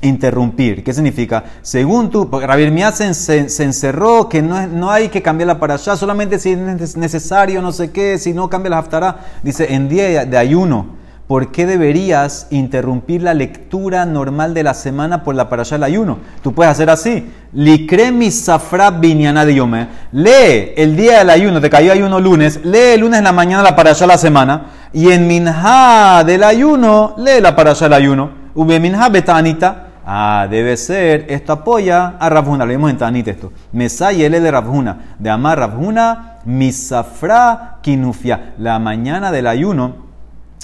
interrumpir. 0.00 0.82
¿Qué 0.82 0.92
significa? 0.92 1.44
Según 1.62 2.10
tú, 2.10 2.28
Rabbi 2.30 2.64
Ermías 2.64 2.96
se, 2.96 3.14
se- 3.14 3.62
encerró 3.62 4.28
que 4.28 4.42
no, 4.42 4.66
no 4.66 4.90
hay 4.90 5.08
que 5.08 5.22
cambiarla 5.22 5.60
para 5.60 5.74
allá, 5.74 5.94
solamente 5.96 6.38
si 6.38 6.52
es 6.52 6.96
necesario, 6.96 7.62
no 7.62 7.70
sé 7.72 7.90
qué, 7.92 8.18
si 8.18 8.32
no 8.32 8.48
cambia 8.48 8.70
la 8.70 8.78
haftará. 8.78 9.18
Dice, 9.42 9.74
en 9.74 9.88
día 9.88 10.24
de 10.24 10.38
ayuno, 10.38 11.00
¿por 11.28 11.52
qué 11.52 11.66
deberías 11.66 12.48
interrumpir 12.50 13.22
la 13.22 13.32
lectura 13.32 14.04
normal 14.04 14.54
de 14.54 14.64
la 14.64 14.74
semana 14.74 15.22
por 15.22 15.36
la 15.36 15.48
para 15.48 15.62
del 15.76 15.84
ayuno? 15.84 16.18
Tú 16.42 16.52
puedes 16.52 16.72
hacer 16.72 16.90
así. 16.90 17.30
Licre 17.52 18.10
mi 18.10 18.30
safra 18.32 18.90
de. 19.44 19.88
Lee 20.10 20.72
el 20.76 20.96
día 20.96 21.18
del 21.18 21.30
ayuno, 21.30 21.60
te 21.60 21.70
cayó 21.70 21.92
ayuno 21.92 22.18
lunes, 22.18 22.60
lee 22.64 22.94
el 22.94 23.00
lunes 23.02 23.18
en 23.18 23.24
la 23.24 23.32
mañana 23.32 23.62
la 23.62 23.76
para 23.76 23.90
allá 23.90 24.06
la 24.06 24.18
semana, 24.18 24.66
y 24.92 25.10
en 25.10 25.28
minja 25.28 26.24
del 26.24 26.42
ayuno, 26.42 27.14
lee 27.18 27.40
la 27.40 27.54
para 27.54 27.70
del 27.84 27.92
ayuno. 27.92 28.42
Ube 28.54 28.78
minja 28.80 29.08
betanita. 29.08 29.81
Ah, 30.04 30.48
debe 30.50 30.76
ser, 30.76 31.26
esto 31.28 31.52
apoya 31.52 32.14
a 32.18 32.28
Rabjuna, 32.28 32.64
lo 32.64 32.70
vimos 32.72 32.90
en 32.90 32.98
Tanit 32.98 33.28
esto. 33.28 33.52
Mesay 33.72 34.28
de 34.28 34.50
Rabjuna, 34.50 35.14
de 35.18 35.30
Amar 35.30 35.58
Rabjuna, 35.58 36.38
Misafra 36.44 37.78
Kinufia. 37.82 38.54
La 38.58 38.78
mañana 38.78 39.30
del 39.30 39.46
ayuno, 39.46 39.94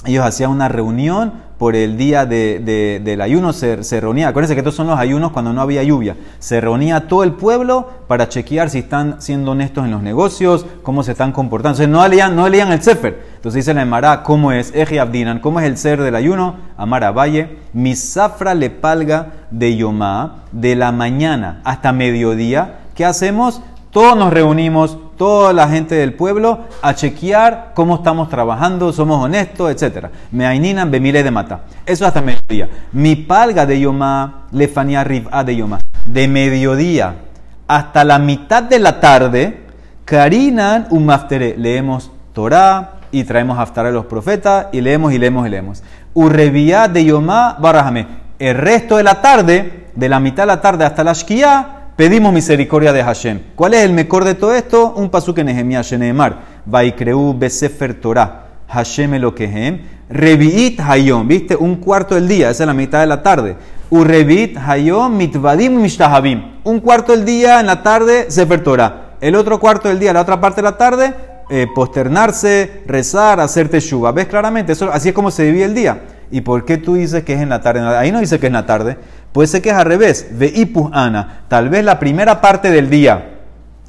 ellos 0.05 0.25
hacían 0.25 0.51
una 0.51 0.67
reunión 0.67 1.47
por 1.57 1.75
el 1.75 1.97
día 1.97 2.25
de- 2.25 2.59
de- 2.59 3.01
del 3.03 3.19
ayuno, 3.21 3.51
se, 3.51 3.83
se 3.83 3.99
reunía, 3.99 4.29
acuérdense 4.29 4.55
que 4.55 4.59
estos 4.61 4.75
son 4.75 4.87
los 4.87 4.97
ayunos 4.97 5.31
cuando 5.33 5.51
no 5.51 5.59
había 5.61 5.83
lluvia, 5.83 6.15
se 6.39 6.61
reunía 6.61 7.07
todo 7.09 7.23
el 7.23 7.33
pueblo 7.33 7.89
para 8.07 8.29
chequear 8.29 8.69
si 8.69 8.79
están 8.79 9.21
siendo 9.21 9.51
honestos 9.51 9.83
en 9.83 9.91
los 9.91 10.01
negocios, 10.01 10.65
cómo 10.83 11.03
se 11.03 11.11
están 11.11 11.33
comportando. 11.33 11.83
Entonces 11.83 11.89
no 11.89 12.07
leían, 12.07 12.35
no 12.35 12.47
leían 12.47 12.71
el 12.71 12.81
Sefer. 12.81 13.28
Entonces 13.39 13.65
dice 13.65 13.73
la 13.73 13.83
Emara, 13.83 14.21
¿cómo 14.23 14.51
es? 14.51 14.75
Eji 14.75 14.97
Abdinan, 14.97 15.39
¿cómo 15.39 15.61
es 15.61 15.65
el 15.65 15.77
ser 15.77 16.01
del 16.01 16.15
ayuno? 16.15 16.57
Amara 16.75 17.11
Valle, 17.11 17.59
misafra 17.71 18.53
le 18.53 18.69
palga 18.69 19.27
de 19.49 19.77
Yomá, 19.77 20.43
de 20.51 20.75
la 20.75 20.91
mañana 20.91 21.61
hasta 21.63 21.93
mediodía. 21.93 22.79
¿Qué 22.95 23.05
hacemos? 23.05 23.61
Todos 23.91 24.17
nos 24.17 24.33
reunimos, 24.33 24.97
toda 25.15 25.53
la 25.53 25.69
gente 25.69 25.95
del 25.95 26.15
pueblo, 26.15 26.65
a 26.81 26.93
chequear 26.95 27.71
cómo 27.75 27.95
estamos 27.95 28.27
trabajando, 28.27 28.91
somos 28.91 29.23
honestos, 29.23 29.71
etc. 29.71 30.07
Me 30.33 30.45
aininan 30.45 30.91
bemile 30.91 31.23
de 31.23 31.31
mata. 31.31 31.61
Eso 31.85 32.05
hasta 32.05 32.21
mediodía. 32.21 32.67
Mi 32.91 33.15
palga 33.15 33.65
de 33.65 33.79
Yomá, 33.79 34.47
lefanía 34.51 35.05
riv'a 35.05 35.45
de 35.45 35.55
Yomá. 35.55 35.79
De 36.05 36.27
mediodía 36.27 37.15
hasta 37.69 38.03
la 38.03 38.19
mitad 38.19 38.63
de 38.63 38.79
la 38.79 38.99
tarde, 38.99 39.61
Karinan 40.03 40.87
un 40.89 41.05
maftere. 41.05 41.55
Leemos 41.57 42.11
Torah 42.33 42.98
y 43.11 43.23
traemos 43.23 43.57
haftar 43.57 43.85
a 43.85 43.91
los 43.91 44.05
profetas 44.05 44.67
y 44.71 44.81
leemos 44.81 45.13
y 45.13 45.17
leemos 45.17 45.47
y 45.47 45.49
leemos. 45.49 45.83
Urrevía 46.13 46.87
de 46.87 47.05
Yomá 47.05 47.57
barajame. 47.59 48.07
El 48.39 48.55
resto 48.55 48.97
de 48.97 49.03
la 49.03 49.21
tarde, 49.21 49.87
de 49.95 50.09
la 50.09 50.19
mitad 50.19 50.43
de 50.43 50.47
la 50.47 50.61
tarde 50.61 50.85
hasta 50.85 51.03
la 51.03 51.13
Shkia, 51.13 51.67
pedimos 51.95 52.31
misericordia 52.31 52.93
de 52.93 53.03
Hashem. 53.03 53.39
¿Cuál 53.55 53.73
es 53.73 53.83
el 53.83 53.93
mejor 53.93 54.23
de 54.23 54.35
todo 54.35 54.53
esto? 54.53 54.93
Un 54.95 55.09
pasuk 55.09 55.39
en 55.39 55.47
Nehemiah, 55.47 55.81
Sheneemar. 55.81 56.37
Vaikreu 56.65 57.37
besefer 57.37 57.95
Torah. 57.99 58.45
Hashem 58.67 59.15
Elokehem. 59.15 59.81
Revi'it 60.09 60.79
Hayom. 60.79 61.27
¿Viste? 61.27 61.55
Un 61.55 61.75
cuarto 61.75 62.15
del 62.15 62.27
día. 62.27 62.49
Esa 62.49 62.63
es 62.63 62.67
la 62.67 62.73
mitad 62.73 63.01
de 63.01 63.07
la 63.07 63.21
tarde. 63.21 63.57
Urrevit 63.89 64.57
Hayom 64.57 65.17
mitvadim 65.17 65.81
mishtahabim. 65.81 66.59
Un 66.63 66.79
cuarto 66.79 67.11
del 67.11 67.25
día 67.25 67.59
en 67.59 67.65
la 67.65 67.81
tarde, 67.83 68.29
Sefer 68.29 68.63
Torah. 68.63 69.15
El 69.19 69.35
otro 69.35 69.59
cuarto 69.59 69.89
del 69.89 69.99
día, 69.99 70.13
la 70.13 70.21
otra 70.21 70.39
parte 70.39 70.61
de 70.61 70.63
la 70.63 70.77
tarde, 70.77 71.13
eh, 71.49 71.67
posternarse, 71.73 72.83
rezar, 72.85 73.39
hacer 73.39 73.69
teshuva. 73.69 74.11
¿Ves 74.11 74.27
claramente? 74.27 74.73
Eso, 74.73 74.91
así 74.91 75.09
es 75.09 75.15
como 75.15 75.31
se 75.31 75.43
divide 75.43 75.65
el 75.65 75.75
día. 75.75 76.01
¿Y 76.31 76.41
por 76.41 76.63
qué 76.63 76.77
tú 76.77 76.93
dices 76.93 77.23
que 77.23 77.33
es 77.33 77.41
en 77.41 77.49
la 77.49 77.61
tarde? 77.61 77.81
Ahí 77.97 78.11
no 78.11 78.19
dice 78.19 78.39
que 78.39 78.45
es 78.45 78.49
en 78.49 78.53
la 78.53 78.65
tarde. 78.65 78.97
Puede 79.31 79.47
ser 79.47 79.61
que 79.61 79.69
es 79.69 79.75
al 79.75 79.85
revés. 79.85 80.27
Ana. 80.93 81.41
Tal 81.47 81.69
vez 81.69 81.83
la 81.83 81.97
primera 81.99 82.39
parte 82.39 82.69
del 82.69 82.89
día, 82.89 83.37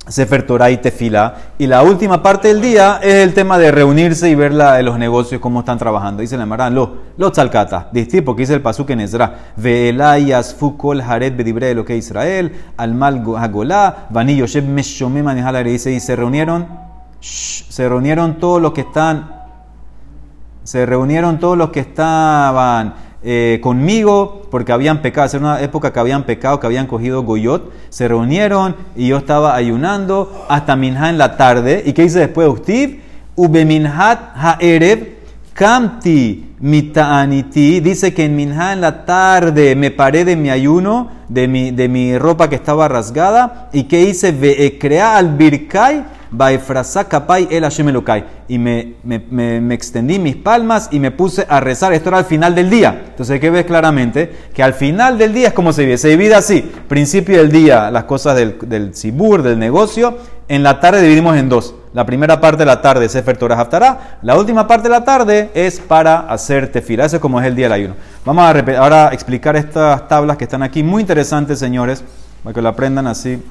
Sefer 0.09 0.45
Torah 0.45 0.71
y 0.71 0.79
Tefila, 0.79 1.35
y 1.59 1.67
la 1.67 1.83
última 1.83 2.23
parte 2.23 2.49
del 2.49 2.61
día 2.63 2.99
es 3.03 3.17
el 3.17 3.35
tema 3.35 3.59
de 3.59 3.71
reunirse 3.71 4.29
y 4.31 4.35
ver 4.35 4.53
la- 4.53 4.81
los 4.83 4.99
negocios, 4.99 5.41
cómo 5.41 5.61
están 5.61 5.79
trabajando. 5.79 6.23
Dice 6.23 6.37
la 6.39 6.47
Marán, 6.47 6.75
lo, 6.75 6.97
lo 7.19 7.31
tzalkata. 7.31 7.89
Dice, 7.93 8.23
porque 8.23 8.43
dice 8.43 8.55
el 8.55 8.63
pasuk 8.63 8.91
en 8.91 9.01
Ezra. 9.01 9.53
Ve'elayas 9.57 10.55
fukol 10.55 11.03
haret 11.03 11.37
bedibre 11.37 11.75
lo 11.75 11.85
que 11.85 11.97
Israel, 11.97 12.53
al 12.77 12.95
mal 12.95 13.23
hagolá, 13.39 14.07
vani 14.11 14.43
anihal 14.43 15.65
dice, 15.65 15.93
y 15.93 16.01
se 16.01 16.17
reunieron, 16.17 16.90
se 17.21 17.89
reunieron 17.89 18.39
todos 18.39 18.61
los 18.61 18.73
que 18.73 18.83
están 18.83 19.41
se 20.71 20.87
reunieron 20.87 21.41
todos 21.41 21.59
los 21.59 21.71
que 21.71 21.81
estaban 21.81 22.95
eh, 23.23 23.59
conmigo 23.63 24.43
porque 24.51 24.73
habían 24.73 25.03
pecado. 25.03 25.29
Era 25.29 25.39
una 25.39 25.61
época 25.63 25.93
que 25.93 25.99
habían 25.99 26.25
pecado, 26.25 26.61
que 26.61 26.67
habían 26.67 26.87
cogido 26.87 27.23
Goyot. 27.23 27.73
Se 27.89 28.07
reunieron 28.07 28.77
y 28.95 29.09
yo 29.09 29.17
estaba 29.17 29.57
ayunando 29.57 30.47
hasta 30.49 30.77
Minha 30.77 31.09
en 31.09 31.19
la 31.19 31.37
tarde. 31.37 31.83
¿Y 31.85 31.93
qué 31.93 32.03
dice 32.03 32.21
después 32.21 32.49
Ustiv? 32.49 33.03
Ubeminhat 33.35 34.33
ha'erev 34.37 35.17
kamti 35.55 36.55
mita'aniti. 36.61 37.81
Dice 37.81 38.15
que 38.15 38.27
en 38.27 38.37
Minha 38.37 38.73
en 38.73 38.81
la 38.83 39.05
tarde 39.05 39.75
me 39.75 39.91
paré 39.91 40.25
de 40.25 40.37
mi 40.37 40.51
ayuno, 40.51 41.09
de 41.29 41.49
mi, 41.49 41.73
de 41.73 41.89
mi 41.89 42.17
ropa 42.17 42.49
que 42.49 42.57
estaba 42.57 42.87
rasgada. 42.87 43.71
¿Y 43.73 43.85
qué 43.85 44.03
hice? 44.03 44.31
Ve'ekrea 44.31 45.17
al 45.17 45.37
birkai 45.37 46.05
Baefrasá 46.31 47.05
kapai 47.05 47.49
el 47.51 47.65
Hashem 47.65 47.89
Elokai. 47.89 48.25
Y 48.49 48.59
me, 48.59 48.95
me, 49.03 49.19
me, 49.31 49.61
me 49.61 49.75
extendí 49.75 50.19
mis 50.19 50.37
palmas 50.37 50.89
y 50.91 51.01
me 51.01 51.11
puse 51.11 51.47
a 51.49 51.61
rezar. 51.61 51.93
Esto 51.93 52.11
era 52.11 52.19
al 52.19 52.25
final 52.25 52.55
del 52.55 52.71
día. 52.71 53.05
Entonces, 53.09 53.41
¿qué 53.41 53.51
ves 53.51 53.65
claramente? 53.65 54.33
Que 54.55 54.63
al 54.63 54.75
final 54.75 55.19
del 55.19 55.33
día 55.33 55.49
es 55.49 55.55
como 55.55 55.73
se 55.73 55.83
divide. 55.83 55.99
Se 55.99 56.09
divide 56.09 56.35
así. 56.35 56.61
Principio 56.89 57.39
del 57.39 57.51
día, 57.51 57.91
las 57.91 58.05
cosas 58.05 58.37
del, 58.37 58.59
del 58.63 58.95
Sibur, 58.95 59.43
del 59.43 59.59
negocio. 59.59 60.19
En 60.49 60.63
la 60.63 60.81
tarde 60.81 61.03
dividimos 61.03 61.37
en 61.37 61.49
dos. 61.49 61.75
La 61.93 62.07
primera 62.07 62.41
parte 62.41 62.59
de 62.59 62.67
la 62.67 62.81
tarde 62.81 63.07
es 63.07 63.13
Sefer 63.13 63.37
Torah 63.37 63.61
Haftarah. 63.61 64.19
La 64.23 64.37
última 64.37 64.67
parte 64.67 64.89
de 64.89 64.91
la 64.91 65.05
tarde 65.05 65.51
es 65.55 65.81
para 65.81 66.21
hacer 66.21 66.71
tefila. 66.71 67.05
Eso 67.05 67.17
es 67.17 67.23
como 67.23 67.41
es 67.41 67.47
el 67.47 67.55
día 67.55 67.67
del 67.67 67.73
ayuno. 67.73 67.95
Vamos 68.25 68.45
a 68.45 68.51
ahora 68.79 69.11
explicar 69.13 69.57
estas 69.57 70.07
tablas 70.09 70.37
que 70.37 70.45
están 70.45 70.63
aquí. 70.63 70.83
Muy 70.83 71.03
interesantes, 71.03 71.59
señores. 71.59 72.05
Para 72.43 72.55
que 72.55 72.63
lo 72.63 72.69
aprendan 72.69 73.07
así. 73.07 73.43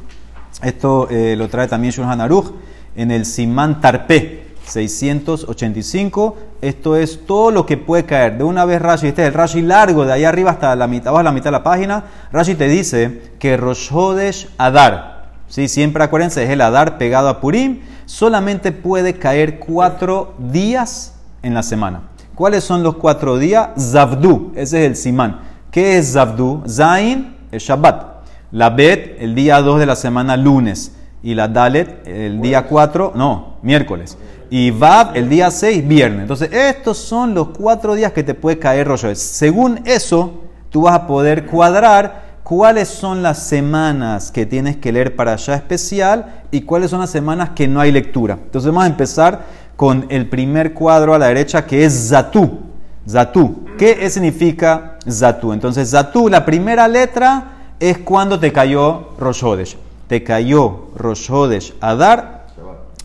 Esto 0.62 1.08
eh, 1.10 1.36
lo 1.38 1.48
trae 1.48 1.68
también 1.68 1.94
Shulhan 1.94 2.20
Aruch 2.22 2.52
en 2.96 3.12
el 3.12 3.26
Simán 3.26 3.80
Tarpé 3.80 4.50
685. 4.66 6.38
Esto 6.62 6.96
es 6.96 7.26
todo 7.26 7.52
lo 7.52 7.66
que 7.66 7.78
puede 7.78 8.06
caer. 8.06 8.38
De 8.38 8.44
una 8.44 8.66
vez 8.66 8.82
Rashi, 8.82 9.08
este 9.08 9.24
es 9.24 9.30
el 9.30 9.34
Rashi 9.34 9.62
largo, 9.62 10.06
de 10.06 10.14
ahí 10.14 10.26
arriba 10.26 10.52
hasta 10.52 10.76
la 10.76 10.88
mitad, 10.88 11.10
abajo 11.10 11.24
la 11.24 11.32
mitad 11.32 11.46
de 11.46 11.52
la 11.52 11.64
página. 11.64 12.04
Rashi 12.32 12.56
te 12.56 12.68
dice 12.68 13.32
que 13.40 13.58
Rosh 13.58 13.90
Hodesh 13.92 14.50
Adar, 14.58 15.30
¿sí? 15.48 15.68
siempre 15.68 16.04
acuérdense, 16.04 16.44
es 16.44 16.50
el 16.50 16.62
Adar 16.62 16.98
pegado 16.98 17.30
a 17.30 17.40
Purim, 17.40 17.82
solamente 18.06 18.72
puede 18.72 19.14
caer 19.16 19.60
cuatro 19.60 20.34
días 20.38 21.16
en 21.42 21.54
la 21.54 21.64
semana. 21.64 22.02
¿Cuáles 22.36 22.64
son 22.64 22.84
los 22.84 22.96
cuatro 22.96 23.38
días? 23.38 23.70
Zavdu, 23.78 24.54
ese 24.56 24.82
es 24.82 24.88
el 24.88 24.96
Simán. 24.96 25.42
¿Qué 25.72 25.98
es 25.98 26.14
Zavdu? 26.14 26.64
Zain, 26.68 27.36
el 27.52 27.60
Shabbat. 27.60 28.09
La 28.52 28.72
Bet, 28.72 29.18
el 29.20 29.36
día 29.36 29.62
2 29.62 29.80
de 29.80 29.86
la 29.86 29.96
semana, 29.96 30.36
lunes. 30.36 30.94
Y 31.22 31.36
la 31.36 31.48
Dalet, 31.48 32.08
el 32.08 32.42
día 32.42 32.66
4, 32.66 33.12
no, 33.16 33.58
miércoles. 33.62 34.18
Y 34.50 34.72
Vav, 34.72 35.16
el 35.16 35.30
día 35.30 35.52
6, 35.52 35.88
viernes. 35.88 36.22
Entonces, 36.22 36.52
estos 36.52 36.98
son 36.98 37.36
los 37.36 37.50
cuatro 37.50 37.94
días 37.94 38.14
que 38.14 38.24
te 38.24 38.34
puede 38.34 38.58
caer 38.58 38.88
Hashanah. 38.88 39.16
Según 39.16 39.82
eso, 39.86 40.46
tú 40.70 40.84
vas 40.84 40.96
a 40.96 41.06
poder 41.08 41.46
cuadrar 41.46 42.40
cuáles 42.44 42.88
son 42.88 43.22
las 43.22 43.38
semanas 43.44 44.32
que 44.32 44.48
tienes 44.48 44.78
que 44.78 44.92
leer 44.92 45.16
para 45.16 45.34
allá 45.34 45.54
especial 45.56 46.44
y 46.50 46.62
cuáles 46.62 46.90
son 46.90 47.02
las 47.02 47.12
semanas 47.12 47.52
que 47.54 47.68
no 47.68 47.82
hay 47.82 47.92
lectura. 47.92 48.40
Entonces, 48.42 48.72
vamos 48.72 48.86
a 48.86 48.88
empezar 48.88 49.46
con 49.76 50.08
el 50.10 50.28
primer 50.28 50.74
cuadro 50.74 51.14
a 51.14 51.20
la 51.20 51.28
derecha 51.28 51.66
que 51.66 51.86
es 51.86 52.10
Zatú. 52.10 52.62
Zatú. 53.08 53.66
¿Qué 53.78 54.10
significa 54.10 54.98
Zatú? 55.08 55.54
Entonces, 55.54 55.92
Zatú, 55.92 56.30
la 56.30 56.44
primera 56.46 56.88
letra 56.88 57.59
es 57.80 57.98
cuando 58.00 58.40
te 58.40 58.52
cayó 58.52 59.10
Rosh 59.18 59.44
Hodesh. 59.44 59.78
Te 60.08 60.24
cayó 60.24 60.88
Rosh 60.96 61.32
Hodesh 61.32 61.74
Adar, 61.82 62.48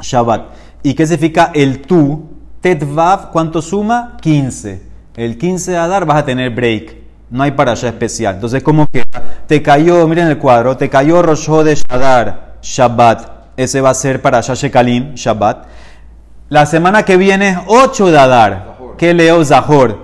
Shabbat. 0.00 0.48
¿Y 0.82 0.94
qué 0.94 1.06
significa 1.06 1.50
el 1.54 1.82
tú? 1.82 2.28
Tetvav, 2.60 3.30
¿cuánto 3.30 3.60
suma? 3.60 4.16
15. 4.20 4.82
El 5.16 5.38
15 5.38 5.72
de 5.72 5.76
Adar 5.76 6.06
vas 6.06 6.18
a 6.18 6.24
tener 6.24 6.50
break. 6.50 6.96
No 7.30 7.42
hay 7.42 7.52
para 7.52 7.72
allá 7.72 7.88
especial. 7.88 8.36
Entonces, 8.36 8.62
¿cómo 8.62 8.86
queda? 8.86 9.04
Te 9.46 9.62
cayó, 9.62 10.06
miren 10.08 10.28
el 10.28 10.38
cuadro, 10.38 10.76
te 10.76 10.88
cayó 10.88 11.22
Rosh 11.22 11.48
Hodesh 11.48 11.82
Adar, 11.88 12.56
Shabbat. 12.62 13.34
Ese 13.56 13.80
va 13.80 13.90
a 13.90 13.94
ser 13.94 14.20
para 14.22 14.38
allá 14.38 14.54
Shekalim, 14.54 15.14
Shabbat. 15.14 15.66
La 16.48 16.66
semana 16.66 17.04
que 17.04 17.16
viene 17.16 17.50
es 17.50 17.58
8 17.66 18.10
de 18.10 18.18
Adar. 18.18 18.76
¿Qué 18.98 19.14
leo? 19.14 19.44
Zahor. 19.44 20.03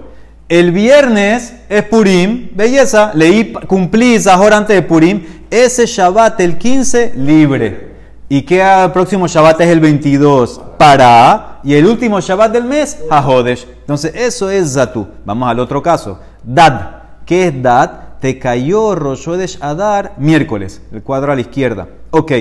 El 0.50 0.72
viernes 0.72 1.54
es 1.68 1.84
Purim, 1.84 2.48
belleza, 2.56 3.12
leí, 3.14 3.52
cumplí 3.68 4.18
Zahor 4.18 4.52
antes 4.52 4.74
de 4.74 4.82
Purim. 4.82 5.24
Ese 5.48 5.86
Shabbat, 5.86 6.40
el 6.40 6.58
15, 6.58 7.12
libre. 7.14 7.90
¿Y 8.28 8.42
qué 8.42 8.60
el 8.60 8.90
próximo 8.90 9.28
Shabbat 9.28 9.60
es 9.60 9.68
el 9.68 9.78
22? 9.78 10.60
Para. 10.76 11.60
Y 11.62 11.74
el 11.74 11.86
último 11.86 12.18
Shabbat 12.18 12.50
del 12.50 12.64
mes, 12.64 12.98
Hajodesh. 13.08 13.64
Entonces, 13.82 14.12
eso 14.12 14.50
es 14.50 14.72
Zatu. 14.72 15.06
Vamos 15.24 15.48
al 15.48 15.60
otro 15.60 15.80
caso. 15.80 16.18
Dad. 16.42 16.96
¿Qué 17.24 17.46
es 17.46 17.62
Dad? 17.62 17.90
Te 18.20 18.36
cayó 18.40 18.96
Rosh 18.96 19.28
Hodesh 19.28 19.56
Adar 19.60 20.14
miércoles. 20.18 20.82
El 20.90 21.04
cuadro 21.04 21.30
a 21.30 21.36
la 21.36 21.42
izquierda. 21.42 21.86
Ok. 22.10 22.32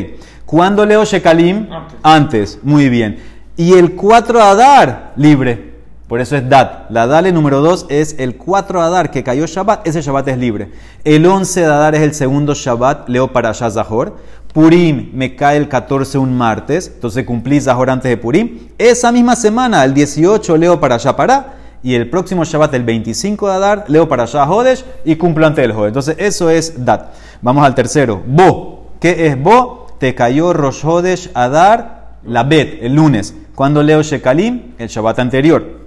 ¿Cuándo 0.48 0.84
leo 0.84 1.06
Shekalim? 1.06 1.72
Antes. 1.72 2.00
Antes. 2.02 2.60
Muy 2.64 2.90
bien. 2.90 3.20
Y 3.56 3.74
el 3.74 3.96
4 3.96 4.42
Adar, 4.42 5.14
libre. 5.16 5.69
Por 6.10 6.22
eso 6.22 6.36
es 6.36 6.50
Dad. 6.50 6.90
La 6.90 7.06
Dale 7.06 7.32
número 7.32 7.62
2 7.62 7.86
es 7.90 8.16
el 8.18 8.36
4 8.36 8.82
Adar 8.82 9.12
que 9.12 9.24
cayó 9.24 9.46
Shabbat. 9.46 9.88
Ese 9.88 10.02
Shabbat 10.02 10.28
es 10.30 10.40
libre. 10.40 10.72
El 11.04 11.24
11 11.24 11.60
de 11.60 11.66
Adar 11.68 11.94
es 11.94 12.02
el 12.02 12.16
segundo 12.16 12.56
Shabbat. 12.56 13.08
Leo 13.10 13.32
para 13.32 13.50
allá 13.50 13.70
Zahor. 13.70 14.18
Purim 14.52 15.12
me 15.14 15.36
cae 15.36 15.58
el 15.58 15.70
14 15.70 16.18
un 16.18 16.36
martes. 16.36 16.92
Entonces 16.96 17.26
cumplí 17.26 17.62
Zahor 17.62 17.92
antes 17.92 18.10
de 18.10 18.18
Purim. 18.18 18.70
Esa 18.80 19.12
misma 19.12 19.36
semana, 19.36 19.86
el 19.86 19.94
18, 19.94 20.58
leo 20.58 20.80
para 20.80 20.96
allá. 20.96 21.46
Y 21.84 21.94
el 21.94 22.10
próximo 22.10 22.44
Shabbat, 22.44 22.74
el 22.74 22.84
25 22.86 23.48
de 23.48 23.54
Adar, 23.54 23.86
leo 23.88 24.10
para 24.10 24.24
allá 24.24 24.48
y 25.06 25.16
cumplo 25.16 25.46
antes 25.46 25.62
del 25.62 25.74
Jodesh. 25.74 25.90
Entonces 25.90 26.16
eso 26.18 26.50
es 26.50 26.84
Dad. 26.84 27.12
Vamos 27.44 27.64
al 27.64 27.76
tercero. 27.76 28.24
Bo. 28.26 28.94
¿Qué 29.00 29.28
es 29.28 29.40
Bo? 29.40 29.86
Te 30.00 30.16
cayó 30.16 30.54
Rosh 30.54 30.84
Hodesh 30.84 31.30
Adar 31.36 32.18
la 32.24 32.44
Bet, 32.44 32.80
el 32.82 32.96
lunes. 32.96 33.36
Cuando 33.54 33.84
leo 33.84 34.02
Shekalim, 34.02 34.74
el 34.80 34.88
Shabbat 34.88 35.20
anterior. 35.20 35.79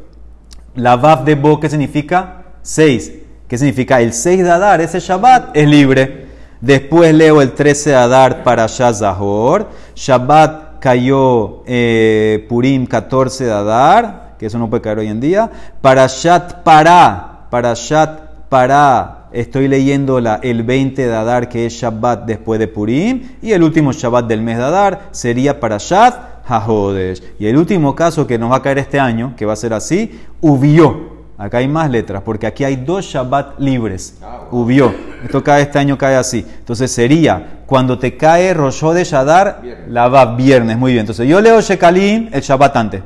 La 0.74 0.96
Vav 0.96 1.24
de 1.24 1.34
Bo, 1.34 1.60
¿qué 1.60 1.68
significa? 1.68 2.44
6. 2.62 3.12
¿Qué 3.46 3.58
significa? 3.58 4.00
El 4.00 4.14
6 4.14 4.42
de 4.42 4.50
Adar, 4.50 4.80
ese 4.80 5.00
Shabbat 5.00 5.54
es 5.54 5.68
libre. 5.68 6.28
Después 6.62 7.12
leo 7.12 7.42
el 7.42 7.52
13 7.52 7.90
de 7.90 7.96
Adar 7.96 8.42
para 8.42 8.68
Zahor. 8.68 9.68
Shabbat 9.94 10.78
cayó 10.78 11.62
eh, 11.66 12.46
Purim 12.48 12.86
14 12.86 13.44
de 13.44 13.52
Adar, 13.52 14.36
que 14.38 14.46
eso 14.46 14.58
no 14.58 14.70
puede 14.70 14.80
caer 14.80 15.00
hoy 15.00 15.08
en 15.08 15.20
día. 15.20 15.50
Para 15.82 16.06
Shat 16.06 16.62
Pará, 16.62 17.48
para 17.50 17.74
Shat 17.74 18.48
Pará, 18.48 19.26
estoy 19.32 19.68
leyendo 19.68 20.20
la, 20.20 20.40
el 20.42 20.62
20 20.62 21.06
de 21.06 21.14
Adar, 21.14 21.50
que 21.50 21.66
es 21.66 21.74
Shabbat 21.74 22.24
después 22.24 22.58
de 22.58 22.68
Purim. 22.68 23.22
Y 23.42 23.52
el 23.52 23.62
último 23.62 23.92
Shabbat 23.92 24.26
del 24.26 24.40
mes 24.40 24.56
de 24.56 24.64
Adar 24.64 25.08
sería 25.10 25.60
para 25.60 25.76
Shat 25.78 26.31
Hajodesh. 26.44 27.22
Y 27.38 27.46
el 27.46 27.56
último 27.56 27.94
caso 27.94 28.26
que 28.26 28.38
nos 28.38 28.50
va 28.50 28.56
a 28.56 28.62
caer 28.62 28.78
este 28.78 28.98
año, 28.98 29.34
que 29.36 29.46
va 29.46 29.52
a 29.52 29.56
ser 29.56 29.72
así, 29.72 30.20
Ubió. 30.40 31.12
Acá 31.38 31.58
hay 31.58 31.66
más 31.66 31.90
letras, 31.90 32.22
porque 32.24 32.46
aquí 32.46 32.62
hay 32.62 32.76
dos 32.76 33.04
Shabbat 33.04 33.58
libres. 33.58 34.18
Ubió. 34.52 34.94
Esto 35.24 35.42
cae 35.42 35.62
este 35.62 35.78
año, 35.78 35.98
cae 35.98 36.14
así. 36.14 36.46
Entonces 36.58 36.92
sería, 36.92 37.62
cuando 37.66 37.98
te 37.98 38.16
cae 38.16 38.54
Rosh 38.54 38.84
de 38.84 39.16
Adar, 39.16 39.60
la 39.88 40.08
va 40.08 40.36
viernes. 40.36 40.76
Muy 40.76 40.92
bien. 40.92 41.00
Entonces 41.00 41.26
yo 41.26 41.40
leo 41.40 41.60
Shekalim, 41.60 42.28
el 42.32 42.42
Shabbat 42.42 42.76
antes. 42.76 43.02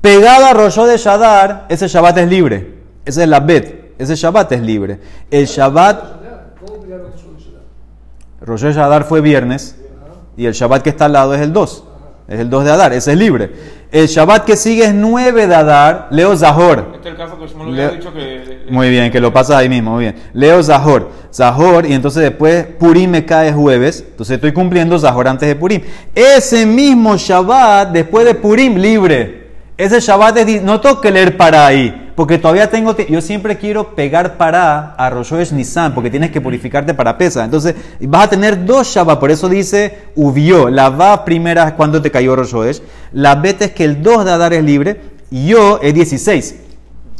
Pegada 0.00 0.50
a 0.50 0.54
Rosh 0.54 0.76
de 0.76 1.10
Adar, 1.10 1.66
ese 1.68 1.88
Shabbat 1.88 2.18
es 2.18 2.28
libre. 2.28 2.74
Ese 3.04 3.22
es 3.22 3.28
la 3.28 3.40
Bet. 3.40 3.94
Ese 3.98 4.14
Shabbat 4.14 4.52
es 4.52 4.60
libre. 4.60 5.00
El 5.30 5.46
Shabbat, 5.46 6.04
Rosh 8.40 8.62
de 8.62 8.80
Adar 8.80 9.04
fue 9.04 9.20
viernes, 9.20 9.76
y 10.36 10.46
el 10.46 10.52
Shabbat 10.52 10.82
que 10.82 10.90
está 10.90 11.06
al 11.06 11.14
lado 11.14 11.34
es 11.34 11.40
el 11.40 11.52
2. 11.52 11.84
Es 12.26 12.40
el 12.40 12.48
2 12.48 12.64
de 12.64 12.70
Adar, 12.70 12.92
ese 12.94 13.12
es 13.12 13.18
libre. 13.18 13.50
El 13.92 14.06
Shabbat 14.06 14.44
que 14.44 14.56
sigue 14.56 14.84
es 14.84 14.94
9 14.94 15.46
de 15.46 15.54
Adar, 15.54 16.08
leo 16.10 16.34
Zahor. 16.36 16.92
Este 16.94 17.08
es 17.08 17.12
el 17.12 17.16
caso 17.16 17.38
que 17.38 17.46
Shmuel 17.46 17.68
había 17.68 17.90
dicho 17.90 18.12
que. 18.12 18.64
Muy 18.70 18.88
bien, 18.88 19.12
que 19.12 19.20
lo 19.20 19.32
pasas 19.32 19.56
ahí 19.56 19.68
mismo, 19.68 19.92
muy 19.92 20.04
bien. 20.04 20.16
Leo 20.32 20.62
Zahor, 20.62 21.10
Zahor, 21.32 21.84
y 21.84 21.92
entonces 21.92 22.22
después 22.22 22.64
Purim 22.78 23.10
me 23.10 23.26
cae 23.26 23.52
jueves, 23.52 24.04
entonces 24.08 24.36
estoy 24.36 24.52
cumpliendo 24.52 24.98
Zahor 24.98 25.28
antes 25.28 25.46
de 25.46 25.54
Purim. 25.54 25.82
Ese 26.14 26.64
mismo 26.64 27.16
Shabbat, 27.16 27.90
después 27.90 28.24
de 28.24 28.34
Purim, 28.34 28.76
libre. 28.76 29.50
Ese 29.76 30.00
Shabbat 30.00 30.38
es, 30.38 30.62
no 30.62 30.80
tengo 30.80 31.00
que 31.00 31.10
leer 31.10 31.36
para 31.36 31.66
ahí, 31.66 32.03
porque 32.14 32.38
todavía 32.38 32.70
tengo, 32.70 32.96
yo 32.96 33.20
siempre 33.20 33.58
quiero 33.58 33.94
pegar 33.94 34.36
para 34.36 34.94
a 34.94 35.10
Rosh 35.10 35.30
Hashanah 35.30 35.56
Nisan, 35.56 35.94
porque 35.94 36.10
tienes 36.10 36.30
que 36.30 36.40
purificarte 36.40 36.94
para 36.94 37.18
pesa. 37.18 37.44
Entonces 37.44 37.74
vas 38.00 38.24
a 38.24 38.30
tener 38.30 38.64
dos 38.64 38.86
Shabbat, 38.86 39.18
por 39.18 39.30
eso 39.30 39.48
dice 39.48 39.98
Ubió. 40.14 40.68
La 40.68 40.90
va 40.90 41.24
primera 41.24 41.68
es 41.68 41.72
cuando 41.74 42.00
te 42.00 42.10
cayó 42.10 42.36
Rosh 42.36 42.52
Hashanah. 42.52 42.86
La 43.12 43.34
beta 43.36 43.64
es 43.64 43.72
que 43.72 43.84
el 43.84 44.02
2 44.02 44.24
de 44.24 44.30
Adar 44.30 44.52
es 44.52 44.62
libre, 44.62 45.00
y 45.30 45.46
yo 45.46 45.80
es 45.82 45.94
16 45.94 46.64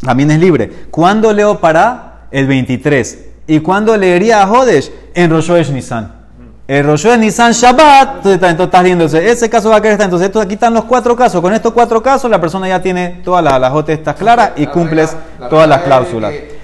también 0.04 0.30
es 0.30 0.38
libre. 0.38 0.70
¿Cuándo 0.90 1.32
leo 1.32 1.60
para? 1.60 2.28
El 2.30 2.46
23. 2.46 3.18
¿Y 3.46 3.60
cuándo 3.60 3.96
leería 3.96 4.42
a 4.42 4.46
Jodesh? 4.46 4.90
En 5.14 5.30
Rosh 5.30 5.48
Hashanah 5.48 5.74
Nisan. 5.74 6.23
El 6.66 6.86
Rosh 6.86 7.06
Nisan 7.18 7.52
Shabbat, 7.52 8.08
entonces, 8.16 8.34
está- 8.34 8.48
entonces 8.50 8.66
estás 8.66 8.82
viendo, 8.84 9.04
ese 9.04 9.50
caso 9.50 9.68
va 9.68 9.76
a 9.76 9.80
quedar 9.82 9.92
esta. 9.92 10.04
Entonces, 10.04 10.28
estos, 10.28 10.42
aquí 10.42 10.54
están 10.54 10.72
los 10.72 10.84
cuatro 10.84 11.14
casos. 11.14 11.42
Con 11.42 11.52
estos 11.52 11.72
cuatro 11.74 12.02
casos, 12.02 12.30
la 12.30 12.40
persona 12.40 12.66
ya 12.68 12.80
tiene 12.80 13.20
todas 13.22 13.44
las 13.44 13.60
la 13.60 13.84
estas 13.86 14.14
claras 14.14 14.52
y 14.56 14.64
La 14.64 14.72
cumples 14.72 15.12
regla- 15.12 15.26
la 15.40 15.48
todas 15.50 15.68
las 15.68 15.82
cláusulas. 15.82 16.32
el- 16.32 16.54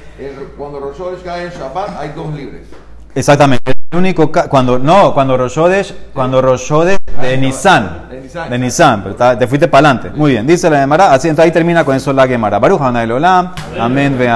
Cuando 0.57 0.79
Rosh 0.81 1.23
cae 1.25 1.45
en 1.45 1.51
Shabbat, 1.51 2.01
hay 2.01 2.13
dos 2.15 2.33
libres. 2.35 2.63
Exactamente. 3.15 3.73
El 3.91 3.99
único 3.99 4.31
cuando 4.31 4.79
no, 4.79 5.13
cuando 5.13 5.37
Rosh 5.37 5.59
Hodesh- 5.59 5.95
cuando 6.15 6.41
Rosh 6.41 6.71
Hodesh 6.73 6.99
de 7.21 7.37
Nisan, 7.39 8.09
De 8.49 8.59
Nisan, 8.59 9.01
pero 9.03 9.11
está- 9.13 9.37
te 9.37 9.49
fuiste 9.49 9.67
para 9.67 9.89
adelante. 9.91 10.17
Muy 10.17 10.31
bien, 10.33 10.47
dice 10.47 10.71
la 10.71 10.79
Gemara, 10.81 11.13
así 11.13 11.27
entonces 11.29 11.47
ahí 11.47 11.53
termina 11.53 11.85
con 11.85 11.97
eso 11.97 12.13
la 12.13 12.29
Gemara. 12.29 12.61
Baruch 12.61 12.81
Hanay 12.81 13.11
Olam, 13.11 13.53
amén, 13.81 14.17
ve 14.17 14.29